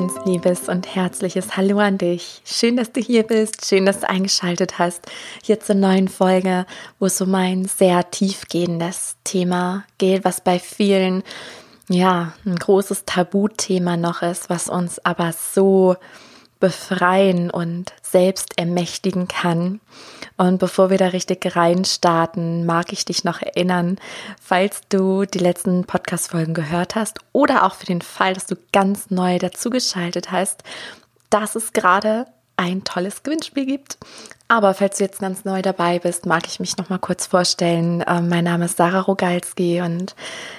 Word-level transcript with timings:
ganz 0.00 0.14
liebes 0.24 0.70
und 0.70 0.94
herzliches 0.94 1.58
Hallo 1.58 1.78
an 1.78 1.98
dich. 1.98 2.40
Schön, 2.46 2.78
dass 2.78 2.90
du 2.90 3.02
hier 3.02 3.22
bist, 3.22 3.66
schön, 3.66 3.84
dass 3.84 4.00
du 4.00 4.08
eingeschaltet 4.08 4.78
hast. 4.78 5.02
Hier 5.42 5.60
zur 5.60 5.74
neuen 5.74 6.08
Folge, 6.08 6.64
wo 6.98 7.04
es 7.04 7.20
um 7.20 7.34
ein 7.34 7.66
sehr 7.66 8.10
tiefgehendes 8.10 9.16
Thema 9.24 9.84
geht, 9.98 10.24
was 10.24 10.40
bei 10.40 10.58
vielen, 10.58 11.22
ja, 11.90 12.32
ein 12.46 12.56
großes 12.56 13.04
Tabuthema 13.04 13.98
noch 13.98 14.22
ist, 14.22 14.48
was 14.48 14.70
uns 14.70 15.04
aber 15.04 15.34
so 15.34 15.96
befreien 16.60 17.50
und 17.50 17.92
selbst 18.02 18.58
ermächtigen 18.58 19.26
kann. 19.26 19.80
Und 20.36 20.58
bevor 20.58 20.90
wir 20.90 20.98
da 20.98 21.08
richtig 21.08 21.56
reinstarten, 21.56 22.66
mag 22.66 22.92
ich 22.92 23.04
dich 23.04 23.24
noch 23.24 23.42
erinnern, 23.42 23.98
falls 24.40 24.82
du 24.88 25.24
die 25.24 25.38
letzten 25.38 25.84
Podcast-Folgen 25.84 26.54
gehört 26.54 26.94
hast 26.94 27.18
oder 27.32 27.64
auch 27.64 27.74
für 27.74 27.86
den 27.86 28.02
Fall, 28.02 28.34
dass 28.34 28.46
du 28.46 28.56
ganz 28.72 29.10
neu 29.10 29.38
dazugeschaltet 29.38 30.30
hast, 30.30 30.62
dass 31.30 31.56
es 31.56 31.72
gerade 31.72 32.26
ein 32.60 32.84
tolles 32.84 33.22
Gewinnspiel 33.22 33.64
gibt. 33.64 33.96
Aber 34.46 34.74
falls 34.74 34.98
du 34.98 35.04
jetzt 35.04 35.20
ganz 35.20 35.44
neu 35.44 35.62
dabei 35.62 35.98
bist, 35.98 36.26
mag 36.26 36.46
ich 36.46 36.60
mich 36.60 36.76
noch 36.76 36.90
mal 36.90 36.98
kurz 36.98 37.26
vorstellen. 37.26 38.04
Ähm, 38.06 38.28
mein 38.28 38.44
Name 38.44 38.66
ist 38.66 38.76
Sarah 38.76 39.00
Rogalski 39.00 39.80
und 39.80 40.14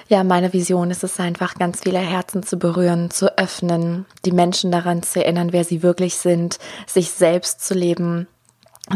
ja, 0.08 0.24
meine 0.24 0.52
Vision 0.52 0.90
ist 0.90 1.04
es 1.04 1.20
einfach, 1.20 1.54
ganz 1.54 1.82
viele 1.82 2.00
Herzen 2.00 2.42
zu 2.42 2.56
berühren, 2.56 3.10
zu 3.10 3.38
öffnen, 3.38 4.06
die 4.24 4.32
Menschen 4.32 4.72
daran 4.72 5.02
zu 5.02 5.22
erinnern, 5.22 5.52
wer 5.52 5.64
sie 5.64 5.82
wirklich 5.82 6.16
sind, 6.16 6.58
sich 6.86 7.10
selbst 7.10 7.64
zu 7.64 7.74
leben, 7.74 8.26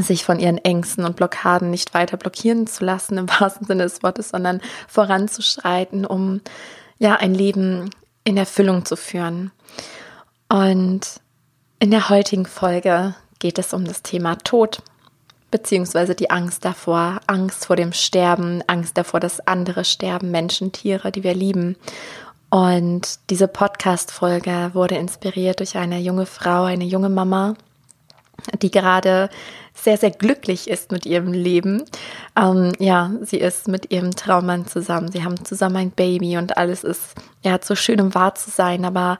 sich 0.00 0.24
von 0.24 0.40
ihren 0.40 0.58
Ängsten 0.58 1.04
und 1.04 1.14
Blockaden 1.14 1.70
nicht 1.70 1.94
weiter 1.94 2.16
blockieren 2.16 2.66
zu 2.66 2.84
lassen, 2.84 3.18
im 3.18 3.28
wahrsten 3.40 3.66
Sinne 3.66 3.84
des 3.84 4.02
Wortes, 4.02 4.30
sondern 4.30 4.60
voranzuschreiten, 4.88 6.04
um 6.04 6.40
ja 6.98 7.14
ein 7.14 7.34
Leben 7.34 7.90
in 8.24 8.36
Erfüllung 8.36 8.84
zu 8.84 8.96
führen. 8.96 9.52
Und 10.48 11.20
in 11.78 11.90
der 11.90 12.08
heutigen 12.08 12.46
Folge 12.46 13.14
geht 13.38 13.58
es 13.58 13.74
um 13.74 13.84
das 13.84 14.02
Thema 14.02 14.36
Tod, 14.36 14.82
beziehungsweise 15.50 16.14
die 16.14 16.30
Angst 16.30 16.64
davor, 16.64 17.20
Angst 17.26 17.66
vor 17.66 17.76
dem 17.76 17.92
Sterben, 17.92 18.62
Angst 18.66 18.96
davor, 18.96 19.20
dass 19.20 19.46
andere 19.46 19.84
sterben, 19.84 20.30
Menschen, 20.30 20.72
Tiere, 20.72 21.12
die 21.12 21.22
wir 21.22 21.34
lieben. 21.34 21.76
Und 22.48 23.18
diese 23.28 23.48
Podcast-Folge 23.48 24.70
wurde 24.72 24.96
inspiriert 24.96 25.60
durch 25.60 25.76
eine 25.76 25.98
junge 25.98 26.26
Frau, 26.26 26.64
eine 26.64 26.84
junge 26.84 27.10
Mama, 27.10 27.54
die 28.62 28.70
gerade 28.70 29.28
sehr, 29.74 29.98
sehr 29.98 30.10
glücklich 30.10 30.70
ist 30.70 30.92
mit 30.92 31.04
ihrem 31.04 31.32
Leben. 31.32 31.84
Ähm, 32.36 32.72
ja, 32.78 33.10
sie 33.20 33.38
ist 33.38 33.68
mit 33.68 33.90
ihrem 33.92 34.12
Traummann 34.12 34.66
zusammen. 34.66 35.12
Sie 35.12 35.22
haben 35.22 35.44
zusammen 35.44 35.76
ein 35.76 35.90
Baby 35.90 36.38
und 36.38 36.56
alles 36.56 36.84
ist, 36.84 37.14
ja, 37.42 37.58
so 37.62 37.74
schön, 37.74 38.00
um 38.00 38.14
wahr 38.14 38.34
zu 38.34 38.50
sein, 38.50 38.86
aber 38.86 39.18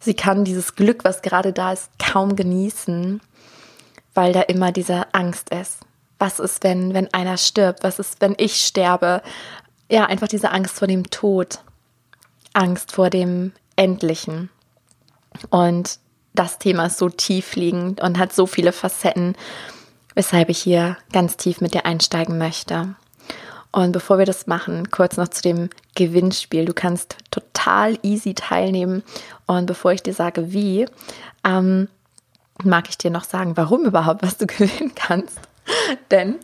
Sie 0.00 0.14
kann 0.14 0.44
dieses 0.44 0.74
Glück, 0.74 1.04
was 1.04 1.22
gerade 1.22 1.52
da 1.52 1.72
ist, 1.72 1.90
kaum 1.98 2.34
genießen, 2.34 3.20
weil 4.14 4.32
da 4.32 4.40
immer 4.40 4.72
diese 4.72 5.14
Angst 5.14 5.50
ist. 5.50 5.80
Was 6.18 6.38
ist, 6.38 6.64
wenn, 6.64 6.94
wenn 6.94 7.12
einer 7.12 7.36
stirbt? 7.36 7.84
Was 7.84 7.98
ist, 7.98 8.20
wenn 8.20 8.34
ich 8.38 8.64
sterbe? 8.64 9.22
Ja, 9.90 10.06
einfach 10.06 10.28
diese 10.28 10.50
Angst 10.50 10.78
vor 10.78 10.88
dem 10.88 11.10
Tod. 11.10 11.60
Angst 12.54 12.92
vor 12.92 13.10
dem 13.10 13.52
Endlichen. 13.76 14.50
Und 15.50 15.98
das 16.34 16.58
Thema 16.58 16.86
ist 16.86 16.98
so 16.98 17.08
tiefliegend 17.08 18.00
und 18.00 18.18
hat 18.18 18.32
so 18.32 18.46
viele 18.46 18.72
Facetten, 18.72 19.36
weshalb 20.14 20.48
ich 20.48 20.58
hier 20.58 20.96
ganz 21.12 21.36
tief 21.36 21.60
mit 21.60 21.74
dir 21.74 21.86
einsteigen 21.86 22.38
möchte. 22.38 22.94
Und 23.72 23.92
bevor 23.92 24.18
wir 24.18 24.26
das 24.26 24.46
machen, 24.46 24.90
kurz 24.90 25.16
noch 25.16 25.28
zu 25.28 25.42
dem 25.42 25.70
Gewinnspiel. 25.94 26.64
Du 26.64 26.74
kannst 26.74 27.16
total 27.30 27.98
easy 28.02 28.34
teilnehmen. 28.34 29.02
Und 29.46 29.66
bevor 29.66 29.92
ich 29.92 30.02
dir 30.02 30.14
sage, 30.14 30.52
wie, 30.52 30.86
ähm, 31.44 31.88
mag 32.64 32.88
ich 32.88 32.98
dir 32.98 33.10
noch 33.10 33.24
sagen, 33.24 33.56
warum 33.56 33.84
überhaupt, 33.84 34.22
was 34.22 34.38
du 34.38 34.46
gewinnen 34.48 34.92
kannst. 34.94 35.38
Denn 36.10 36.36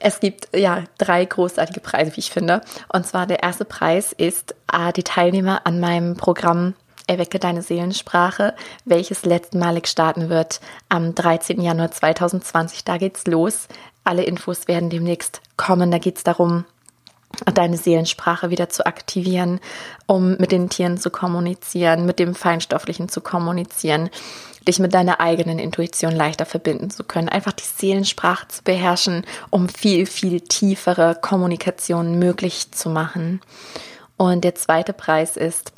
es 0.00 0.20
gibt 0.20 0.48
ja 0.54 0.84
drei 0.98 1.24
großartige 1.24 1.80
Preise, 1.80 2.14
wie 2.14 2.20
ich 2.20 2.30
finde. 2.30 2.60
Und 2.92 3.06
zwar 3.06 3.26
der 3.26 3.42
erste 3.42 3.64
Preis 3.64 4.12
ist 4.12 4.54
äh, 4.72 4.92
die 4.92 5.04
Teilnehmer 5.04 5.62
an 5.64 5.80
meinem 5.80 6.16
Programm 6.16 6.74
Erwecke 7.08 7.38
deine 7.38 7.62
Seelensprache, 7.62 8.54
welches 8.84 9.24
letztmalig 9.24 9.86
starten 9.86 10.28
wird 10.28 10.60
am 10.88 11.14
13. 11.14 11.60
Januar 11.60 11.92
2020. 11.92 12.84
Da 12.84 12.98
geht's 12.98 13.26
los. 13.26 13.68
Alle 14.06 14.22
Infos 14.22 14.68
werden 14.68 14.88
demnächst 14.88 15.40
kommen. 15.56 15.90
Da 15.90 15.98
geht 15.98 16.18
es 16.18 16.22
darum, 16.22 16.64
deine 17.52 17.76
Seelensprache 17.76 18.50
wieder 18.50 18.68
zu 18.68 18.86
aktivieren, 18.86 19.58
um 20.06 20.36
mit 20.36 20.52
den 20.52 20.68
Tieren 20.68 20.96
zu 20.96 21.10
kommunizieren, 21.10 22.06
mit 22.06 22.20
dem 22.20 22.36
Feinstofflichen 22.36 23.08
zu 23.08 23.20
kommunizieren, 23.20 24.08
dich 24.66 24.78
mit 24.78 24.94
deiner 24.94 25.18
eigenen 25.18 25.58
Intuition 25.58 26.14
leichter 26.14 26.46
verbinden 26.46 26.90
zu 26.90 27.02
können, 27.02 27.28
einfach 27.28 27.50
die 27.50 27.64
Seelensprache 27.64 28.46
zu 28.46 28.62
beherrschen, 28.62 29.24
um 29.50 29.68
viel, 29.68 30.06
viel 30.06 30.40
tiefere 30.40 31.18
Kommunikation 31.20 32.16
möglich 32.16 32.70
zu 32.70 32.88
machen. 32.88 33.40
Und 34.16 34.44
der 34.44 34.54
zweite 34.54 34.92
Preis 34.92 35.36
ist, 35.36 35.72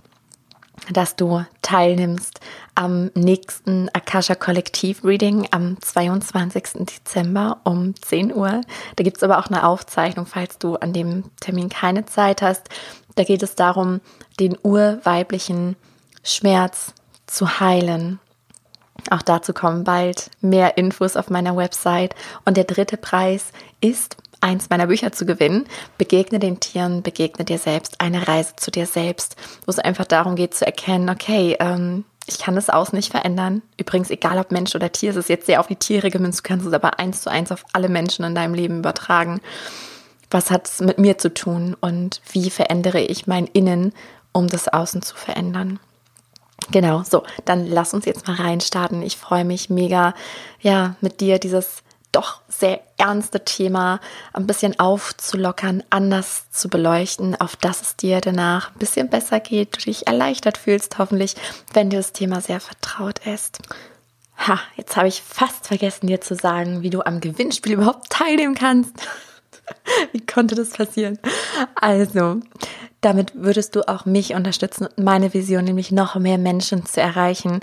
dass 0.92 1.16
du 1.16 1.44
teilnimmst 1.62 2.40
am 2.74 3.10
nächsten 3.14 3.88
Akasha 3.92 4.34
Kollektiv 4.34 5.04
Reading 5.04 5.48
am 5.50 5.80
22. 5.80 6.86
Dezember 6.86 7.58
um 7.64 7.94
10 7.96 8.34
Uhr. 8.34 8.60
Da 8.96 9.04
gibt 9.04 9.18
es 9.18 9.22
aber 9.22 9.38
auch 9.38 9.48
eine 9.48 9.66
Aufzeichnung, 9.66 10.26
falls 10.26 10.58
du 10.58 10.76
an 10.76 10.92
dem 10.92 11.24
Termin 11.40 11.68
keine 11.68 12.06
Zeit 12.06 12.42
hast. 12.42 12.68
Da 13.16 13.24
geht 13.24 13.42
es 13.42 13.54
darum, 13.54 14.00
den 14.38 14.56
urweiblichen 14.62 15.76
Schmerz 16.22 16.94
zu 17.26 17.60
heilen. 17.60 18.20
Auch 19.10 19.22
dazu 19.22 19.52
kommen 19.52 19.84
bald 19.84 20.30
mehr 20.40 20.76
Infos 20.76 21.16
auf 21.16 21.30
meiner 21.30 21.56
Website. 21.56 22.14
Und 22.44 22.56
der 22.56 22.64
dritte 22.64 22.96
Preis 22.96 23.52
ist 23.80 24.16
eins 24.40 24.70
meiner 24.70 24.86
Bücher 24.86 25.12
zu 25.12 25.26
gewinnen. 25.26 25.66
Begegne 25.96 26.38
den 26.38 26.60
Tieren, 26.60 27.02
begegne 27.02 27.44
dir 27.44 27.58
selbst, 27.58 28.00
eine 28.00 28.28
Reise 28.28 28.56
zu 28.56 28.70
dir 28.70 28.86
selbst, 28.86 29.36
wo 29.66 29.70
es 29.70 29.78
einfach 29.78 30.06
darum 30.06 30.36
geht 30.36 30.54
zu 30.54 30.66
erkennen, 30.66 31.10
okay, 31.10 31.56
ähm, 31.60 32.04
ich 32.26 32.38
kann 32.38 32.54
das 32.54 32.68
Außen 32.68 32.94
nicht 32.94 33.10
verändern. 33.10 33.62
Übrigens, 33.78 34.10
egal 34.10 34.38
ob 34.38 34.52
Mensch 34.52 34.74
oder 34.74 34.92
Tier, 34.92 35.10
es 35.10 35.16
ist 35.16 35.30
jetzt 35.30 35.46
sehr 35.46 35.60
auf 35.60 35.66
die 35.66 35.76
Tiere 35.76 36.10
gemünzt, 36.10 36.40
du 36.40 36.42
kannst 36.42 36.66
es 36.66 36.72
aber 36.72 36.98
eins 36.98 37.22
zu 37.22 37.30
eins 37.30 37.50
auf 37.50 37.64
alle 37.72 37.88
Menschen 37.88 38.24
in 38.24 38.34
deinem 38.34 38.54
Leben 38.54 38.78
übertragen. 38.78 39.40
Was 40.30 40.50
hat 40.50 40.68
es 40.68 40.80
mit 40.80 40.98
mir 40.98 41.16
zu 41.16 41.32
tun 41.32 41.74
und 41.80 42.20
wie 42.30 42.50
verändere 42.50 43.00
ich 43.00 43.26
mein 43.26 43.46
Innen, 43.46 43.94
um 44.32 44.46
das 44.46 44.68
Außen 44.68 45.00
zu 45.00 45.16
verändern? 45.16 45.80
Genau, 46.70 47.02
so, 47.02 47.22
dann 47.46 47.66
lass 47.66 47.94
uns 47.94 48.04
jetzt 48.04 48.26
mal 48.26 48.36
reinstarten. 48.36 49.02
Ich 49.02 49.16
freue 49.16 49.44
mich 49.46 49.70
mega, 49.70 50.12
ja, 50.60 50.96
mit 51.00 51.20
dir 51.20 51.38
dieses 51.38 51.82
doch 52.12 52.40
sehr 52.48 52.80
ernste 52.96 53.44
Thema 53.44 54.00
ein 54.32 54.46
bisschen 54.46 54.78
aufzulockern, 54.78 55.82
anders 55.90 56.50
zu 56.50 56.68
beleuchten, 56.68 57.40
auf 57.40 57.56
dass 57.56 57.82
es 57.82 57.96
dir 57.96 58.20
danach 58.20 58.70
ein 58.70 58.78
bisschen 58.78 59.10
besser 59.10 59.40
geht, 59.40 59.76
du 59.76 59.80
dich 59.82 60.06
erleichtert 60.06 60.58
fühlst, 60.58 60.98
hoffentlich, 60.98 61.36
wenn 61.72 61.90
dir 61.90 61.98
das 61.98 62.12
Thema 62.12 62.40
sehr 62.40 62.60
vertraut 62.60 63.26
ist. 63.26 63.58
Ha, 64.38 64.60
jetzt 64.76 64.96
habe 64.96 65.08
ich 65.08 65.22
fast 65.22 65.66
vergessen 65.66 66.06
dir 66.06 66.20
zu 66.20 66.34
sagen, 66.34 66.82
wie 66.82 66.90
du 66.90 67.02
am 67.02 67.20
Gewinnspiel 67.20 67.72
überhaupt 67.72 68.10
teilnehmen 68.10 68.54
kannst. 68.54 68.92
wie 70.12 70.24
konnte 70.24 70.54
das 70.54 70.70
passieren? 70.70 71.18
Also, 71.74 72.40
damit 73.00 73.32
würdest 73.34 73.76
du 73.76 73.88
auch 73.88 74.06
mich 74.06 74.34
unterstützen 74.34 74.88
meine 74.96 75.32
Vision, 75.32 75.64
nämlich 75.64 75.92
noch 75.92 76.16
mehr 76.16 76.38
Menschen 76.38 76.84
zu 76.84 77.00
erreichen. 77.00 77.60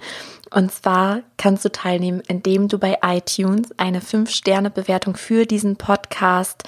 Und 0.51 0.71
zwar 0.71 1.21
kannst 1.37 1.65
du 1.65 1.71
teilnehmen, 1.71 2.21
indem 2.27 2.67
du 2.69 2.79
bei 2.79 2.99
iTunes 3.03 3.69
eine 3.77 3.99
5-Sterne-Bewertung 3.99 5.17
für 5.17 5.45
diesen 5.45 5.75
Podcast 5.75 6.63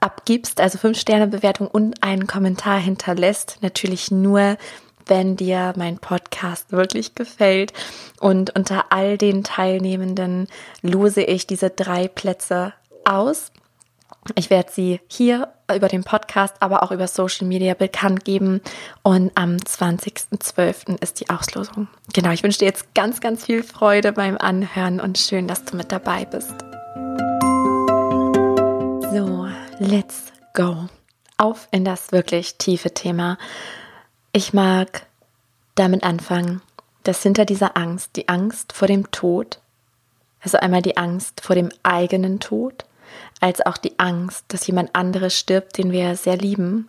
abgibst, 0.00 0.60
also 0.60 0.78
5-Sterne-Bewertung 0.78 1.68
und 1.68 2.02
einen 2.02 2.26
Kommentar 2.26 2.78
hinterlässt. 2.78 3.58
Natürlich 3.62 4.10
nur, 4.10 4.58
wenn 5.06 5.36
dir 5.36 5.72
mein 5.76 5.98
Podcast 5.98 6.72
wirklich 6.72 7.14
gefällt. 7.14 7.72
Und 8.20 8.54
unter 8.54 8.86
all 8.90 9.16
den 9.16 9.44
Teilnehmenden 9.44 10.48
lose 10.82 11.22
ich 11.22 11.46
diese 11.46 11.70
drei 11.70 12.08
Plätze 12.08 12.74
aus. 13.04 13.52
Ich 14.36 14.50
werde 14.50 14.70
sie 14.70 15.00
hier 15.08 15.52
über 15.74 15.88
den 15.88 16.04
Podcast, 16.04 16.54
aber 16.60 16.82
auch 16.84 16.92
über 16.92 17.08
Social 17.08 17.46
Media 17.46 17.74
bekannt 17.74 18.24
geben. 18.24 18.60
Und 19.02 19.32
am 19.34 19.56
20.12. 19.56 21.02
ist 21.02 21.18
die 21.18 21.28
Auslosung. 21.28 21.88
Genau, 22.12 22.30
ich 22.30 22.44
wünsche 22.44 22.60
dir 22.60 22.66
jetzt 22.66 22.94
ganz, 22.94 23.20
ganz 23.20 23.46
viel 23.46 23.64
Freude 23.64 24.12
beim 24.12 24.38
Anhören 24.38 25.00
und 25.00 25.18
schön, 25.18 25.48
dass 25.48 25.64
du 25.64 25.76
mit 25.76 25.90
dabei 25.90 26.24
bist. 26.24 26.54
So, 29.12 29.48
let's 29.80 30.32
go. 30.54 30.88
Auf 31.36 31.66
in 31.72 31.84
das 31.84 32.12
wirklich 32.12 32.58
tiefe 32.58 32.92
Thema. 32.92 33.38
Ich 34.32 34.52
mag 34.52 35.06
damit 35.74 36.04
anfangen, 36.04 36.62
dass 37.02 37.24
hinter 37.24 37.44
dieser 37.44 37.76
Angst, 37.76 38.14
die 38.14 38.28
Angst 38.28 38.72
vor 38.72 38.86
dem 38.86 39.10
Tod, 39.10 39.58
also 40.40 40.58
einmal 40.58 40.82
die 40.82 40.96
Angst 40.96 41.40
vor 41.40 41.56
dem 41.56 41.70
eigenen 41.82 42.38
Tod, 42.38 42.84
als 43.40 43.64
auch 43.64 43.76
die 43.76 43.98
Angst, 43.98 44.44
dass 44.48 44.66
jemand 44.66 44.94
anderes 44.94 45.38
stirbt, 45.38 45.78
den 45.78 45.92
wir 45.92 46.16
sehr 46.16 46.36
lieben, 46.36 46.88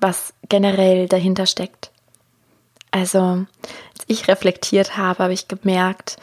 was 0.00 0.34
generell 0.48 1.08
dahinter 1.08 1.46
steckt. 1.46 1.90
Also 2.90 3.18
als 3.20 4.04
ich 4.06 4.28
reflektiert 4.28 4.96
habe, 4.96 5.24
habe 5.24 5.32
ich 5.32 5.48
gemerkt, 5.48 6.18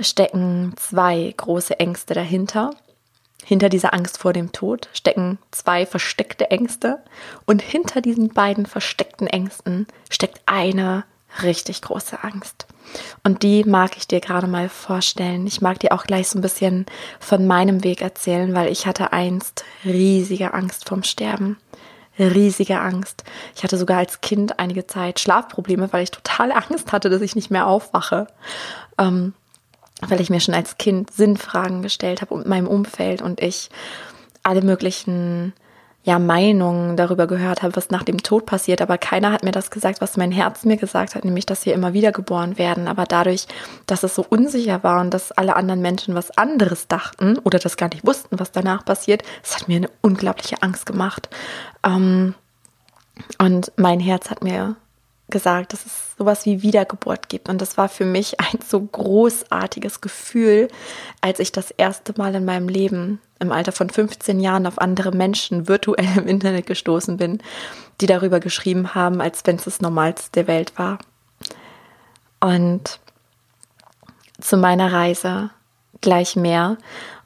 stecken 0.00 0.74
zwei 0.76 1.32
große 1.36 1.78
Ängste 1.78 2.14
dahinter. 2.14 2.74
Hinter 3.44 3.68
dieser 3.68 3.94
Angst 3.94 4.18
vor 4.18 4.32
dem 4.32 4.52
Tod 4.52 4.88
stecken 4.92 5.38
zwei 5.50 5.86
versteckte 5.86 6.50
Ängste 6.50 7.02
und 7.46 7.62
hinter 7.62 8.00
diesen 8.00 8.28
beiden 8.28 8.66
versteckten 8.66 9.26
Ängsten 9.26 9.86
steckt 10.10 10.42
eine 10.46 11.04
richtig 11.42 11.82
große 11.82 12.22
Angst. 12.22 12.66
Und 13.22 13.42
die 13.42 13.64
mag 13.64 13.96
ich 13.96 14.08
dir 14.08 14.20
gerade 14.20 14.46
mal 14.46 14.68
vorstellen. 14.68 15.46
Ich 15.46 15.60
mag 15.60 15.78
dir 15.80 15.92
auch 15.92 16.04
gleich 16.04 16.28
so 16.28 16.38
ein 16.38 16.42
bisschen 16.42 16.86
von 17.20 17.46
meinem 17.46 17.84
Weg 17.84 18.00
erzählen, 18.00 18.54
weil 18.54 18.72
ich 18.72 18.86
hatte 18.86 19.12
einst 19.12 19.64
riesige 19.84 20.54
Angst 20.54 20.88
vorm 20.88 21.02
Sterben. 21.02 21.58
Riesige 22.18 22.80
Angst. 22.80 23.24
Ich 23.54 23.62
hatte 23.62 23.76
sogar 23.76 23.98
als 23.98 24.20
Kind 24.20 24.58
einige 24.58 24.86
Zeit 24.86 25.20
Schlafprobleme, 25.20 25.92
weil 25.92 26.02
ich 26.02 26.10
total 26.10 26.50
Angst 26.70 26.92
hatte, 26.92 27.10
dass 27.10 27.22
ich 27.22 27.36
nicht 27.36 27.50
mehr 27.50 27.66
aufwache. 27.66 28.26
Ähm, 28.98 29.34
weil 30.00 30.20
ich 30.20 30.30
mir 30.30 30.40
schon 30.40 30.54
als 30.54 30.78
Kind 30.78 31.10
Sinnfragen 31.12 31.82
gestellt 31.82 32.22
habe 32.22 32.34
und 32.34 32.46
meinem 32.46 32.68
Umfeld 32.68 33.20
und 33.20 33.40
ich 33.40 33.68
alle 34.44 34.62
möglichen 34.62 35.52
ja, 36.08 36.18
Meinungen 36.18 36.96
darüber 36.96 37.26
gehört 37.26 37.62
habe, 37.62 37.76
was 37.76 37.90
nach 37.90 38.02
dem 38.02 38.22
Tod 38.22 38.46
passiert, 38.46 38.80
aber 38.80 38.96
keiner 38.96 39.30
hat 39.30 39.42
mir 39.44 39.50
das 39.50 39.70
gesagt, 39.70 40.00
was 40.00 40.16
mein 40.16 40.32
Herz 40.32 40.64
mir 40.64 40.78
gesagt 40.78 41.14
hat, 41.14 41.22
nämlich, 41.22 41.44
dass 41.44 41.66
wir 41.66 41.74
immer 41.74 41.92
wieder 41.92 42.12
geboren 42.12 42.56
werden. 42.56 42.88
Aber 42.88 43.04
dadurch, 43.04 43.46
dass 43.84 44.04
es 44.04 44.14
so 44.14 44.24
unsicher 44.26 44.82
war 44.82 45.02
und 45.02 45.12
dass 45.12 45.32
alle 45.32 45.54
anderen 45.54 45.82
Menschen 45.82 46.14
was 46.14 46.30
anderes 46.38 46.88
dachten 46.88 47.36
oder 47.40 47.58
das 47.58 47.76
gar 47.76 47.90
nicht 47.90 48.06
wussten, 48.06 48.40
was 48.40 48.52
danach 48.52 48.86
passiert, 48.86 49.22
es 49.44 49.54
hat 49.54 49.68
mir 49.68 49.76
eine 49.76 49.90
unglaubliche 50.00 50.62
Angst 50.62 50.86
gemacht. 50.86 51.28
Ähm, 51.84 52.34
und 53.36 53.70
mein 53.76 54.00
Herz 54.00 54.30
hat 54.30 54.42
mir 54.42 54.76
gesagt, 55.30 55.72
dass 55.72 55.84
es 55.84 56.16
sowas 56.16 56.46
wie 56.46 56.62
Wiedergeburt 56.62 57.28
gibt. 57.28 57.48
Und 57.48 57.60
das 57.60 57.76
war 57.76 57.88
für 57.88 58.04
mich 58.04 58.40
ein 58.40 58.58
so 58.66 58.80
großartiges 58.80 60.00
Gefühl, 60.00 60.68
als 61.20 61.38
ich 61.38 61.52
das 61.52 61.70
erste 61.70 62.14
Mal 62.16 62.34
in 62.34 62.44
meinem 62.44 62.68
Leben 62.68 63.20
im 63.40 63.52
Alter 63.52 63.72
von 63.72 63.88
15 63.88 64.40
Jahren 64.40 64.66
auf 64.66 64.78
andere 64.78 65.12
Menschen 65.12 65.68
virtuell 65.68 66.18
im 66.18 66.26
Internet 66.26 66.66
gestoßen 66.66 67.16
bin, 67.16 67.40
die 68.00 68.06
darüber 68.06 68.40
geschrieben 68.40 68.94
haben, 68.94 69.20
als 69.20 69.42
wenn 69.44 69.56
es 69.56 69.64
das 69.64 69.80
Normalste 69.80 70.30
der 70.32 70.46
Welt 70.48 70.76
war. 70.76 70.98
Und 72.40 73.00
zu 74.40 74.56
meiner 74.56 74.92
Reise 74.92 75.50
gleich 76.00 76.36
mehr 76.36 76.78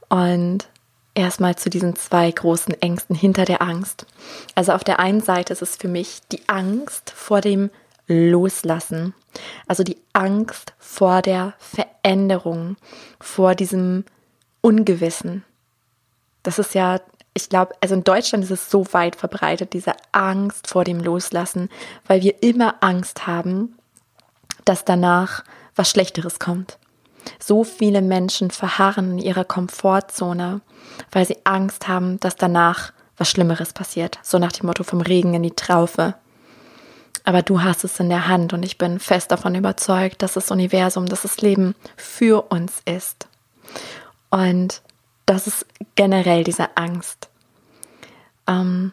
und 0.08 0.69
erstmal 1.14 1.56
zu 1.56 1.69
diesen 1.69 1.96
zwei 1.96 2.31
großen 2.31 2.81
Ängsten 2.81 3.14
hinter 3.14 3.44
der 3.44 3.60
Angst. 3.62 4.06
Also 4.55 4.72
auf 4.72 4.84
der 4.84 4.98
einen 4.98 5.20
Seite 5.20 5.52
ist 5.52 5.62
es 5.62 5.76
für 5.76 5.88
mich 5.88 6.20
die 6.31 6.48
Angst 6.48 7.10
vor 7.10 7.40
dem 7.40 7.70
Loslassen. 8.30 9.14
Also 9.66 9.82
die 9.82 9.98
Angst 10.12 10.74
vor 10.78 11.22
der 11.22 11.54
Veränderung, 11.58 12.76
vor 13.20 13.54
diesem 13.54 14.04
Ungewissen. 14.60 15.44
Das 16.42 16.58
ist 16.58 16.74
ja, 16.74 17.00
ich 17.34 17.48
glaube, 17.48 17.74
also 17.80 17.94
in 17.94 18.04
Deutschland 18.04 18.44
ist 18.44 18.50
es 18.50 18.70
so 18.70 18.86
weit 18.92 19.16
verbreitet, 19.16 19.72
diese 19.72 19.94
Angst 20.12 20.68
vor 20.68 20.84
dem 20.84 21.00
Loslassen, 21.00 21.68
weil 22.06 22.22
wir 22.22 22.42
immer 22.42 22.76
Angst 22.80 23.26
haben, 23.26 23.76
dass 24.64 24.84
danach 24.84 25.44
was 25.74 25.90
Schlechteres 25.90 26.38
kommt. 26.38 26.78
So 27.38 27.64
viele 27.64 28.02
Menschen 28.02 28.50
verharren 28.50 29.12
in 29.12 29.18
ihrer 29.18 29.44
Komfortzone, 29.44 30.60
weil 31.10 31.26
sie 31.26 31.38
Angst 31.44 31.88
haben, 31.88 32.18
dass 32.20 32.36
danach 32.36 32.92
was 33.16 33.30
Schlimmeres 33.30 33.72
passiert. 33.72 34.18
So 34.22 34.38
nach 34.38 34.52
dem 34.52 34.66
Motto 34.66 34.84
vom 34.84 35.00
Regen 35.00 35.34
in 35.34 35.42
die 35.42 35.52
Traufe. 35.52 36.14
Aber 37.24 37.42
du 37.42 37.62
hast 37.62 37.84
es 37.84 38.00
in 38.00 38.08
der 38.08 38.26
Hand 38.26 38.52
und 38.52 38.64
ich 38.64 38.78
bin 38.78 38.98
fest 38.98 39.30
davon 39.30 39.54
überzeugt, 39.54 40.22
dass 40.22 40.34
das 40.34 40.50
Universum, 40.50 41.06
dass 41.06 41.22
das 41.22 41.40
Leben 41.40 41.74
für 41.96 42.50
uns 42.50 42.82
ist. 42.84 43.28
Und 44.30 44.82
das 45.26 45.46
ist 45.46 45.66
generell 45.94 46.42
diese 46.44 46.76
Angst. 46.76 47.28
Ähm, 48.48 48.92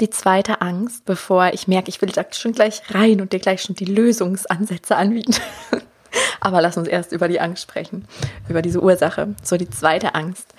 die 0.00 0.10
zweite 0.10 0.60
Angst, 0.60 1.04
bevor 1.04 1.52
ich 1.52 1.68
merke, 1.68 1.88
ich 1.88 2.00
will 2.02 2.10
da 2.10 2.24
schon 2.30 2.52
gleich 2.52 2.82
rein 2.94 3.20
und 3.20 3.32
dir 3.32 3.40
gleich 3.40 3.62
schon 3.62 3.76
die 3.76 3.86
Lösungsansätze 3.86 4.96
anbieten. 4.96 5.34
Aber 6.40 6.60
lass 6.60 6.76
uns 6.76 6.88
erst 6.88 7.12
über 7.12 7.28
die 7.28 7.40
Angst 7.40 7.62
sprechen, 7.62 8.06
über 8.48 8.62
diese 8.62 8.82
Ursache. 8.82 9.34
So, 9.42 9.56
die 9.56 9.70
zweite 9.70 10.14
Angst 10.14 10.54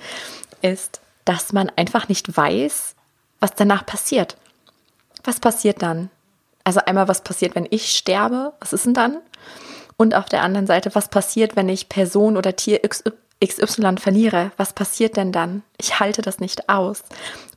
ist, 0.61 1.01
dass 1.23 1.53
man 1.53 1.71
einfach 1.75 2.09
nicht 2.09 2.35
weiß, 2.35 2.95
was 3.39 3.53
danach 3.55 3.85
passiert. 3.85 4.37
Was 5.23 5.39
passiert 5.39 5.81
dann? 5.81 6.09
Also 6.67 6.81
einmal, 6.85 7.07
was 7.07 7.21
passiert, 7.21 7.55
wenn 7.55 7.65
ich 7.69 7.95
sterbe? 7.95 8.51
Was 8.59 8.73
ist 8.73 8.85
denn 8.85 8.93
dann? 8.93 9.19
Und 9.95 10.13
auf 10.13 10.25
der 10.25 10.41
anderen 10.41 10.67
Seite, 10.67 10.93
was 10.95 11.07
passiert, 11.07 11.55
wenn 11.55 11.69
ich 11.69 11.87
Person 11.87 12.35
oder 12.35 12.57
Tier 12.57 12.81
XY 12.81 13.95
verliere? 13.99 14.51
Was 14.57 14.73
passiert 14.73 15.15
denn 15.15 15.31
dann? 15.31 15.63
Ich 15.77 16.01
halte 16.01 16.21
das 16.21 16.41
nicht 16.41 16.67
aus. 16.67 17.03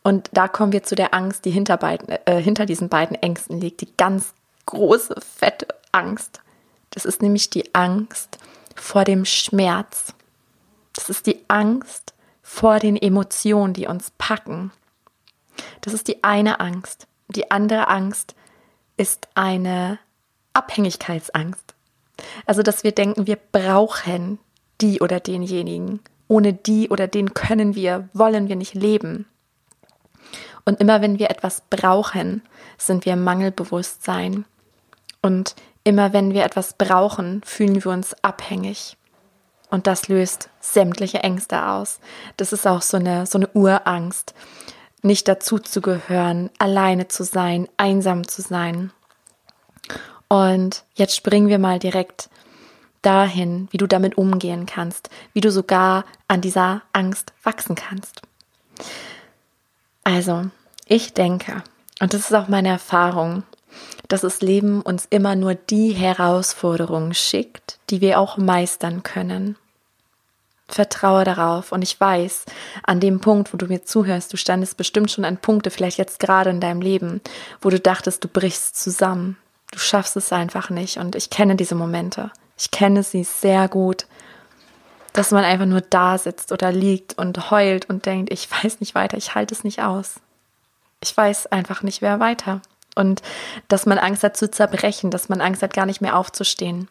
Und 0.05 0.31
da 0.33 0.47
kommen 0.47 0.71
wir 0.71 0.85
zu 0.85 0.95
der 0.95 1.13
Angst, 1.13 1.45
die 1.45 1.51
hinter, 1.51 1.77
beiden, 1.77 2.09
äh, 2.25 2.41
hinter 2.41 2.67
diesen 2.67 2.89
beiden 2.89 3.21
Ängsten 3.21 3.61
liegt. 3.61 3.81
Die 3.81 3.89
ganz 3.97 4.33
große, 4.67 5.17
fette 5.21 5.67
Angst. 5.91 6.41
Das 6.91 7.05
ist 7.05 7.21
nämlich 7.21 7.51
die 7.51 7.75
Angst 7.75 8.39
vor 8.77 9.03
dem 9.03 9.25
Schmerz. 9.25 10.15
Das 10.93 11.11
ist 11.11 11.27
die 11.27 11.41
Angst 11.49 12.15
vor 12.45 12.79
den 12.79 12.97
Emotionen, 12.97 13.75
die 13.75 13.89
uns 13.89 14.13
packen. 14.19 14.71
Das 15.81 15.95
ist 15.95 16.07
die 16.07 16.23
eine 16.23 16.61
Angst. 16.61 17.09
Die 17.27 17.51
andere 17.51 17.89
Angst 17.89 18.37
ist 19.01 19.29
eine 19.35 19.99
Abhängigkeitsangst. 20.53 21.75
Also, 22.45 22.63
dass 22.63 22.85
wir 22.85 22.93
denken, 22.93 23.27
wir 23.27 23.39
brauchen 23.51 24.39
die 24.83 25.01
oder 25.01 25.21
denjenigen. 25.21 26.01
Ohne 26.29 26.53
die 26.53 26.91
oder 26.91 27.09
den 27.09 27.33
können 27.33 27.75
wir, 27.75 28.11
wollen 28.13 28.49
wir 28.49 28.57
nicht 28.57 28.75
leben. 28.75 29.25
Und 30.67 30.81
immer 30.81 31.01
wenn 31.01 31.19
wir 31.19 31.31
etwas 31.31 31.63
brauchen, 31.71 32.43
sind 32.77 33.07
wir 33.07 33.17
Mangelbewusstsein. 33.17 34.45
Und 35.23 35.57
immer 35.83 36.13
wenn 36.13 36.35
wir 36.35 36.45
etwas 36.45 36.75
brauchen, 36.75 37.41
fühlen 37.43 37.83
wir 37.83 37.91
uns 37.91 38.15
abhängig. 38.23 38.99
Und 39.71 39.87
das 39.87 40.09
löst 40.09 40.51
sämtliche 40.61 41.21
Ängste 41.21 41.65
aus. 41.65 42.01
Das 42.37 42.53
ist 42.53 42.67
auch 42.67 42.83
so 42.83 42.99
eine, 42.99 43.25
so 43.25 43.39
eine 43.39 43.49
Urangst 43.55 44.35
nicht 45.03 45.29
dazu 45.29 45.59
zu 45.59 45.81
gehören, 45.81 46.51
alleine 46.59 47.09
zu 47.09 47.25
sein, 47.25 47.69
einsam 47.77 48.27
zu 48.27 48.43
sein. 48.43 48.93
Und 50.29 50.85
jetzt 50.95 51.17
springen 51.17 51.49
wir 51.49 51.59
mal 51.59 51.79
direkt 51.79 52.31
dahin, 53.03 53.69
wie 53.71 53.79
du 53.79 53.87
damit 53.87 54.19
umgehen 54.19 54.67
kannst, 54.67 55.11
wie 55.33 55.41
du 55.41 55.51
sogar 55.51 56.05
an 56.29 56.41
dieser 56.41 56.83
Angst 56.93 57.33
wachsen 57.43 57.75
kannst. 57.75 58.23
Also, 60.05 60.47
ich 60.87 61.15
denke, 61.15 61.63
und 62.01 62.15
das 62.15 62.23
ist 62.23 62.35
auch 62.35 62.49
meine 62.49 62.69
Erfahrung, 62.69 63.45
dass 64.09 64.23
das 64.23 64.41
Leben 64.41 64.83
uns 64.83 65.07
immer 65.09 65.37
nur 65.37 65.55
die 65.55 65.93
Herausforderungen 65.93 67.15
schickt, 67.15 67.79
die 67.91 68.01
wir 68.01 68.19
auch 68.19 68.37
meistern 68.37 69.03
können. 69.03 69.57
Vertraue 70.75 71.25
darauf 71.25 71.73
und 71.73 71.83
ich 71.83 72.01
weiß, 72.01 72.45
an 72.83 73.01
dem 73.01 73.21
Punkt, 73.21 73.53
wo 73.53 73.57
du 73.57 73.67
mir 73.67 73.85
zuhörst, 73.85 74.33
du 74.33 74.37
standest 74.37 74.77
bestimmt 74.77 75.11
schon 75.11 75.25
an 75.25 75.39
Punkte, 75.39 75.71
vielleicht 75.71 75.99
jetzt 75.99 76.21
gerade 76.21 76.51
in 76.51 76.61
deinem 76.61 76.81
Leben, 76.81 77.21
wo 77.61 77.71
du 77.71 77.81
dachtest, 77.81 78.25
du 78.25 78.29
brichst 78.29 78.81
zusammen. 78.81 79.37
Du 79.71 79.79
schaffst 79.79 80.17
es 80.17 80.33
einfach 80.33 80.71
nicht 80.71 80.99
und 80.99 81.15
ich 81.15 81.31
kenne 81.31 81.57
diese 81.57 81.75
Momente. 81.75 82.31
Ich 82.59 82.71
kenne 82.71 83.03
sie 83.03 83.25
sehr 83.25 83.69
gut, 83.69 84.07
dass 85.13 85.31
man 85.31 85.45
einfach 85.45 85.67
nur 85.67 85.81
da 85.81 86.19
sitzt 86.19 86.53
oder 86.53 86.73
liegt 86.73 87.17
und 87.19 87.51
heult 87.51 87.89
und 87.89 88.07
denkt, 88.07 88.33
ich 88.33 88.49
weiß 88.51 88.81
nicht 88.81 88.95
weiter, 88.95 89.17
ich 89.17 89.35
halte 89.35 89.55
es 89.55 89.65
nicht 89.65 89.83
aus. 89.83 90.21
Ich 91.03 91.17
weiß 91.17 91.47
einfach 91.47 91.83
nicht 91.83 92.03
wer 92.03 92.21
weiter. 92.21 92.61
Und 92.95 93.23
dass 93.69 93.87
man 93.87 93.99
Angst 93.99 94.25
hat 94.25 94.37
zu 94.37 94.51
zerbrechen, 94.51 95.11
dass 95.11 95.29
man 95.29 95.41
Angst 95.41 95.63
hat, 95.63 95.73
gar 95.73 95.87
nicht 95.87 96.01
mehr 96.01 96.17
aufzustehen. 96.17 96.89